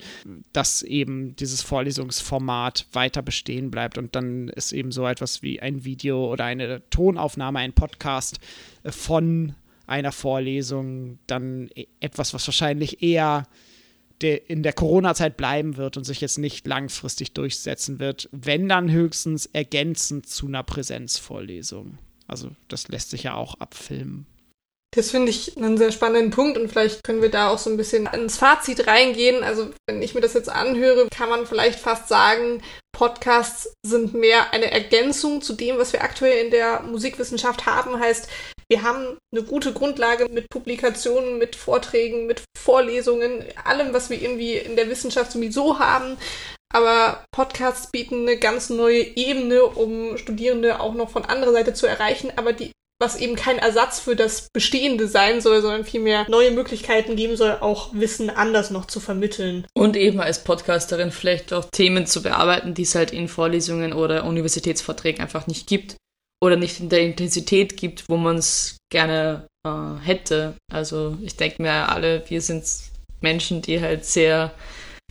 dass 0.53 0.81
eben 0.81 1.35
dieses 1.35 1.61
Vorlesungsformat 1.61 2.87
weiter 2.93 3.21
bestehen 3.21 3.71
bleibt 3.71 3.97
und 3.97 4.15
dann 4.15 4.47
ist 4.49 4.71
eben 4.71 4.91
so 4.91 5.05
etwas 5.05 5.41
wie 5.41 5.59
ein 5.59 5.83
Video 5.83 6.31
oder 6.31 6.45
eine 6.45 6.81
Tonaufnahme, 6.89 7.59
ein 7.59 7.73
Podcast 7.73 8.39
von 8.85 9.55
einer 9.87 10.11
Vorlesung 10.11 11.19
dann 11.27 11.69
e-, 11.75 11.87
etwas, 11.99 12.33
was 12.33 12.47
wahrscheinlich 12.47 13.01
eher 13.01 13.47
in 14.21 14.63
der 14.63 14.71
Corona-Zeit 14.71 15.35
bleiben 15.35 15.75
wird 15.75 15.97
und 15.97 16.05
sich 16.05 16.21
jetzt 16.21 16.37
nicht 16.37 16.65
langfristig 16.65 17.33
durchsetzen 17.33 17.99
wird, 17.99 18.29
wenn 18.31 18.69
dann 18.69 18.89
höchstens 18.89 19.47
ergänzend 19.47 20.27
zu 20.27 20.47
einer 20.47 20.63
Präsenzvorlesung. 20.63 21.97
Also 22.25 22.51
das 22.69 22.87
lässt 22.87 23.09
sich 23.09 23.23
ja 23.23 23.33
auch 23.33 23.55
abfilmen. 23.55 24.25
Das 24.95 25.09
finde 25.09 25.31
ich 25.31 25.57
einen 25.57 25.77
sehr 25.77 25.91
spannenden 25.91 26.29
Punkt 26.29 26.57
und 26.57 26.69
vielleicht 26.69 27.03
können 27.03 27.23
wir 27.23 27.31
da 27.31 27.49
auch 27.49 27.57
so 27.57 27.69
ein 27.69 27.77
bisschen 27.77 28.07
ins 28.13 28.37
Fazit 28.37 28.85
reingehen. 28.85 29.43
Also 29.43 29.71
wenn 29.87 30.01
ich 30.03 30.13
mir 30.13 30.21
das 30.21 30.35
jetzt 30.35 30.49
anhöre, 30.49 31.07
kann 31.09 31.29
man 31.29 31.47
vielleicht 31.47 31.79
fast 31.79 32.07
sagen, 32.07 32.61
Podcasts 32.95 33.73
sind 33.83 34.13
mehr 34.13 34.53
eine 34.53 34.69
Ergänzung 34.71 35.41
zu 35.41 35.53
dem, 35.53 35.79
was 35.79 35.93
wir 35.93 36.03
aktuell 36.03 36.45
in 36.45 36.51
der 36.51 36.81
Musikwissenschaft 36.81 37.65
haben. 37.65 37.99
Heißt, 37.99 38.29
wir 38.69 38.83
haben 38.83 39.17
eine 39.31 39.43
gute 39.43 39.73
Grundlage 39.73 40.29
mit 40.29 40.47
Publikationen, 40.49 41.39
mit 41.39 41.55
Vorträgen, 41.55 42.27
mit 42.27 42.43
Vorlesungen, 42.55 43.43
allem, 43.63 43.93
was 43.93 44.11
wir 44.11 44.21
irgendwie 44.21 44.57
in 44.57 44.75
der 44.75 44.89
Wissenschaft 44.89 45.31
sowieso 45.31 45.79
haben. 45.79 46.17
Aber 46.71 47.23
Podcasts 47.31 47.89
bieten 47.91 48.21
eine 48.21 48.37
ganz 48.37 48.69
neue 48.69 49.01
Ebene, 49.01 49.63
um 49.63 50.17
Studierende 50.17 50.79
auch 50.79 50.93
noch 50.93 51.09
von 51.09 51.25
anderer 51.25 51.51
Seite 51.51 51.73
zu 51.73 51.87
erreichen, 51.87 52.31
aber 52.35 52.53
die 52.53 52.71
was 53.03 53.17
eben 53.17 53.35
kein 53.35 53.59
Ersatz 53.59 53.99
für 53.99 54.15
das 54.15 54.47
Bestehende 54.53 55.07
sein 55.07 55.41
soll, 55.41 55.61
sondern 55.61 55.83
vielmehr 55.83 56.25
neue 56.29 56.51
Möglichkeiten 56.51 57.15
geben 57.15 57.35
soll, 57.35 57.57
auch 57.59 57.93
Wissen 57.93 58.29
anders 58.29 58.71
noch 58.71 58.85
zu 58.85 58.99
vermitteln. 58.99 59.67
Und 59.73 59.97
eben 59.97 60.21
als 60.21 60.43
Podcasterin 60.43 61.11
vielleicht 61.11 61.51
auch 61.51 61.65
Themen 61.71 62.05
zu 62.07 62.23
bearbeiten, 62.23 62.73
die 62.73 62.83
es 62.83 62.95
halt 62.95 63.11
in 63.11 63.27
Vorlesungen 63.27 63.93
oder 63.93 64.25
Universitätsvorträgen 64.25 65.21
einfach 65.21 65.47
nicht 65.47 65.67
gibt 65.67 65.97
oder 66.41 66.55
nicht 66.55 66.79
in 66.79 66.89
der 66.89 67.01
Intensität 67.01 67.75
gibt, 67.77 68.05
wo 68.07 68.15
man 68.17 68.37
es 68.37 68.77
gerne 68.89 69.47
äh, 69.67 69.69
hätte. 70.01 70.55
Also 70.71 71.17
ich 71.21 71.35
denke 71.35 71.61
mir 71.61 71.89
alle, 71.89 72.23
wir 72.29 72.41
sind 72.41 72.63
Menschen, 73.19 73.61
die 73.61 73.81
halt 73.81 74.05
sehr 74.05 74.53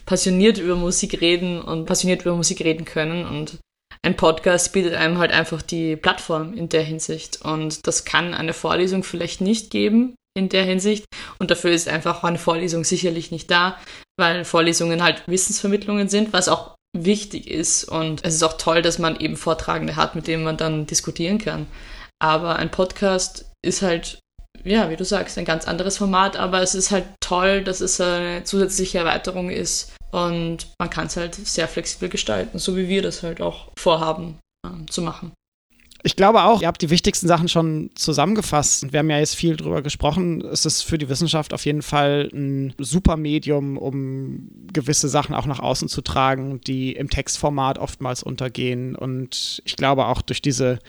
passioniert 0.06 0.58
über 0.58 0.76
Musik 0.76 1.20
reden 1.20 1.60
und 1.60 1.86
passioniert 1.86 2.22
über 2.22 2.34
Musik 2.34 2.60
reden 2.60 2.84
können 2.84 3.26
und 3.26 3.58
ein 4.04 4.16
Podcast 4.16 4.72
bietet 4.72 4.94
einem 4.94 5.18
halt 5.18 5.30
einfach 5.30 5.62
die 5.62 5.96
Plattform 5.96 6.54
in 6.54 6.68
der 6.68 6.82
Hinsicht. 6.82 7.42
Und 7.42 7.86
das 7.86 8.04
kann 8.04 8.34
eine 8.34 8.52
Vorlesung 8.52 9.04
vielleicht 9.04 9.40
nicht 9.40 9.70
geben 9.70 10.16
in 10.36 10.48
der 10.48 10.64
Hinsicht. 10.64 11.04
Und 11.38 11.50
dafür 11.50 11.70
ist 11.70 11.88
einfach 11.88 12.24
eine 12.24 12.38
Vorlesung 12.38 12.84
sicherlich 12.84 13.30
nicht 13.30 13.50
da, 13.50 13.78
weil 14.18 14.44
Vorlesungen 14.44 15.02
halt 15.02 15.22
Wissensvermittlungen 15.28 16.08
sind, 16.08 16.32
was 16.32 16.48
auch 16.48 16.74
wichtig 16.96 17.48
ist. 17.48 17.84
Und 17.84 18.24
es 18.24 18.34
ist 18.34 18.42
auch 18.42 18.58
toll, 18.58 18.82
dass 18.82 18.98
man 18.98 19.18
eben 19.20 19.36
Vortragende 19.36 19.94
hat, 19.94 20.16
mit 20.16 20.26
denen 20.26 20.42
man 20.42 20.56
dann 20.56 20.86
diskutieren 20.86 21.38
kann. 21.38 21.68
Aber 22.20 22.56
ein 22.56 22.70
Podcast 22.70 23.50
ist 23.64 23.82
halt, 23.82 24.18
ja, 24.64 24.90
wie 24.90 24.96
du 24.96 25.04
sagst, 25.04 25.38
ein 25.38 25.44
ganz 25.44 25.66
anderes 25.66 25.98
Format, 25.98 26.36
aber 26.36 26.60
es 26.60 26.74
ist 26.74 26.90
halt 26.90 27.04
toll, 27.20 27.62
dass 27.62 27.80
es 27.80 28.00
eine 28.00 28.42
zusätzliche 28.44 28.98
Erweiterung 28.98 29.48
ist 29.50 29.92
und 30.12 30.68
man 30.78 30.90
kann 30.90 31.06
es 31.06 31.16
halt 31.16 31.34
sehr 31.34 31.66
flexibel 31.66 32.08
gestalten, 32.08 32.58
so 32.58 32.76
wie 32.76 32.88
wir 32.88 33.02
das 33.02 33.22
halt 33.22 33.40
auch 33.40 33.72
vorhaben 33.76 34.38
äh, 34.64 34.86
zu 34.86 35.02
machen. 35.02 35.32
Ich 36.04 36.16
glaube 36.16 36.42
auch, 36.42 36.60
ihr 36.60 36.66
habt 36.66 36.82
die 36.82 36.90
wichtigsten 36.90 37.28
Sachen 37.28 37.48
schon 37.48 37.90
zusammengefasst. 37.94 38.92
Wir 38.92 38.98
haben 38.98 39.10
ja 39.10 39.20
jetzt 39.20 39.36
viel 39.36 39.56
drüber 39.56 39.82
gesprochen. 39.82 40.40
Es 40.40 40.66
ist 40.66 40.82
für 40.82 40.98
die 40.98 41.08
Wissenschaft 41.08 41.54
auf 41.54 41.64
jeden 41.64 41.82
Fall 41.82 42.28
ein 42.32 42.74
super 42.78 43.16
Medium, 43.16 43.78
um 43.78 44.50
gewisse 44.72 45.08
Sachen 45.08 45.34
auch 45.34 45.46
nach 45.46 45.60
außen 45.60 45.88
zu 45.88 46.02
tragen, 46.02 46.60
die 46.60 46.92
im 46.92 47.08
Textformat 47.08 47.78
oftmals 47.78 48.24
untergehen. 48.24 48.96
Und 48.96 49.62
ich 49.64 49.76
glaube 49.76 50.06
auch 50.06 50.22
durch 50.22 50.42
diese 50.42 50.80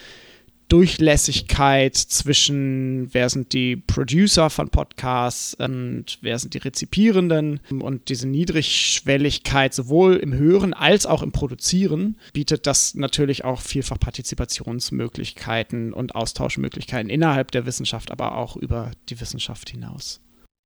Durchlässigkeit 0.73 1.95
zwischen, 1.95 3.13
wer 3.13 3.29
sind 3.29 3.53
die 3.53 3.75
Producer 3.75 4.49
von 4.49 4.69
Podcasts 4.69 5.53
und 5.53 6.17
wer 6.21 6.39
sind 6.39 6.55
die 6.55 6.57
Rezipierenden 6.57 7.59
und 7.69 8.09
diese 8.09 8.27
Niedrigschwelligkeit 8.27 9.71
sowohl 9.71 10.15
im 10.15 10.33
Hören 10.33 10.73
als 10.73 11.05
auch 11.05 11.21
im 11.21 11.31
Produzieren 11.31 12.17
bietet 12.33 12.65
das 12.65 12.95
natürlich 12.95 13.45
auch 13.45 13.61
vielfach 13.61 13.99
Partizipationsmöglichkeiten 13.99 15.93
und 15.93 16.15
Austauschmöglichkeiten 16.15 17.11
innerhalb 17.11 17.51
der 17.51 17.67
Wissenschaft, 17.67 18.09
aber 18.09 18.35
auch 18.35 18.55
über 18.55 18.89
die 19.09 19.21
Wissenschaft 19.21 19.69
hinaus. 19.69 20.21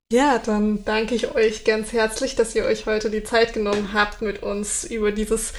Ja, 0.09 0.39
dann 0.39 0.85
danke 0.85 1.15
ich 1.15 1.35
euch 1.35 1.65
ganz 1.65 1.91
herzlich, 1.91 2.37
dass 2.37 2.55
ihr 2.55 2.63
euch 2.63 2.85
heute 2.85 3.09
die 3.09 3.25
Zeit 3.25 3.51
genommen 3.51 3.91
habt, 3.91 4.21
mit 4.21 4.41
uns 4.41 4.85
über 4.85 5.11
dieses 5.11 5.51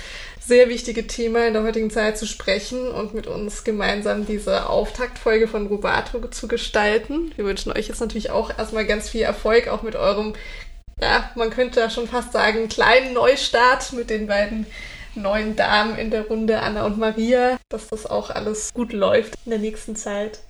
sehr 0.49 0.70
wichtige 0.70 1.07
Thema 1.07 1.46
in 1.46 1.53
der 1.53 1.62
heutigen 1.62 1.90
Zeit 1.90 2.16
zu 2.16 2.26
sprechen 2.26 2.88
und 2.88 3.12
mit 3.12 3.26
uns 3.26 3.64
gemeinsam 3.64 4.26
diese 4.26 4.68
Auftaktfolge 4.68 5.46
von 5.46 5.66
Rubato 5.66 6.26
zu 6.28 6.49
gestalten. 6.49 7.32
Wir 7.36 7.44
wünschen 7.44 7.70
euch 7.70 7.88
jetzt 7.88 8.01
natürlich 8.01 8.30
auch 8.30 8.57
erstmal 8.59 8.86
ganz 8.86 9.11
viel 9.11 9.20
Erfolg, 9.20 9.68
auch 9.68 9.82
mit 9.82 9.94
eurem, 9.94 10.32
ja, 11.01 11.30
man 11.36 11.51
könnte 11.51 11.80
da 11.80 11.90
schon 11.90 12.09
fast 12.09 12.32
sagen, 12.32 12.68
kleinen 12.68 13.12
Neustart 13.12 13.92
mit 13.92 14.09
den 14.09 14.26
beiden 14.26 14.66
neuen 15.14 15.55
Damen 15.55 15.99
in 15.99 16.11
der 16.11 16.26
Runde, 16.26 16.61
Anna 16.61 16.86
und 16.86 16.96
Maria, 16.96 17.59
dass 17.68 17.88
das 17.88 18.07
auch 18.07 18.30
alles 18.30 18.72
gut 18.72 18.94
läuft 18.94 19.34
in 19.44 19.51
der 19.51 19.59
nächsten 19.59 19.96
Zeit. 19.96 20.40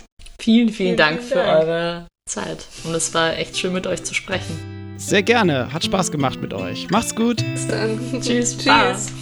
Vielen, 0.41 0.69
vielen, 0.69 0.77
vielen 0.77 0.97
Dank 0.97 1.19
vielen 1.19 1.29
für 1.29 1.35
Dank. 1.35 1.65
eure 1.65 2.07
Zeit. 2.29 2.67
Und 2.85 2.95
es 2.95 3.13
war 3.15 3.37
echt 3.37 3.59
schön, 3.59 3.73
mit 3.73 3.89
euch 3.89 4.05
zu 4.05 4.15
sprechen. 4.15 4.95
Sehr 4.97 5.23
gerne. 5.23 5.73
Hat 5.73 5.85
Spaß 5.85 6.13
gemacht 6.13 6.41
mit 6.41 6.55
euch. 6.55 6.89
Macht's 6.91 7.17
gut. 7.17 7.45
Bis 7.53 7.67
dann. 7.67 8.21
Tschüss. 8.21 8.59
Tschüss. 8.59 9.13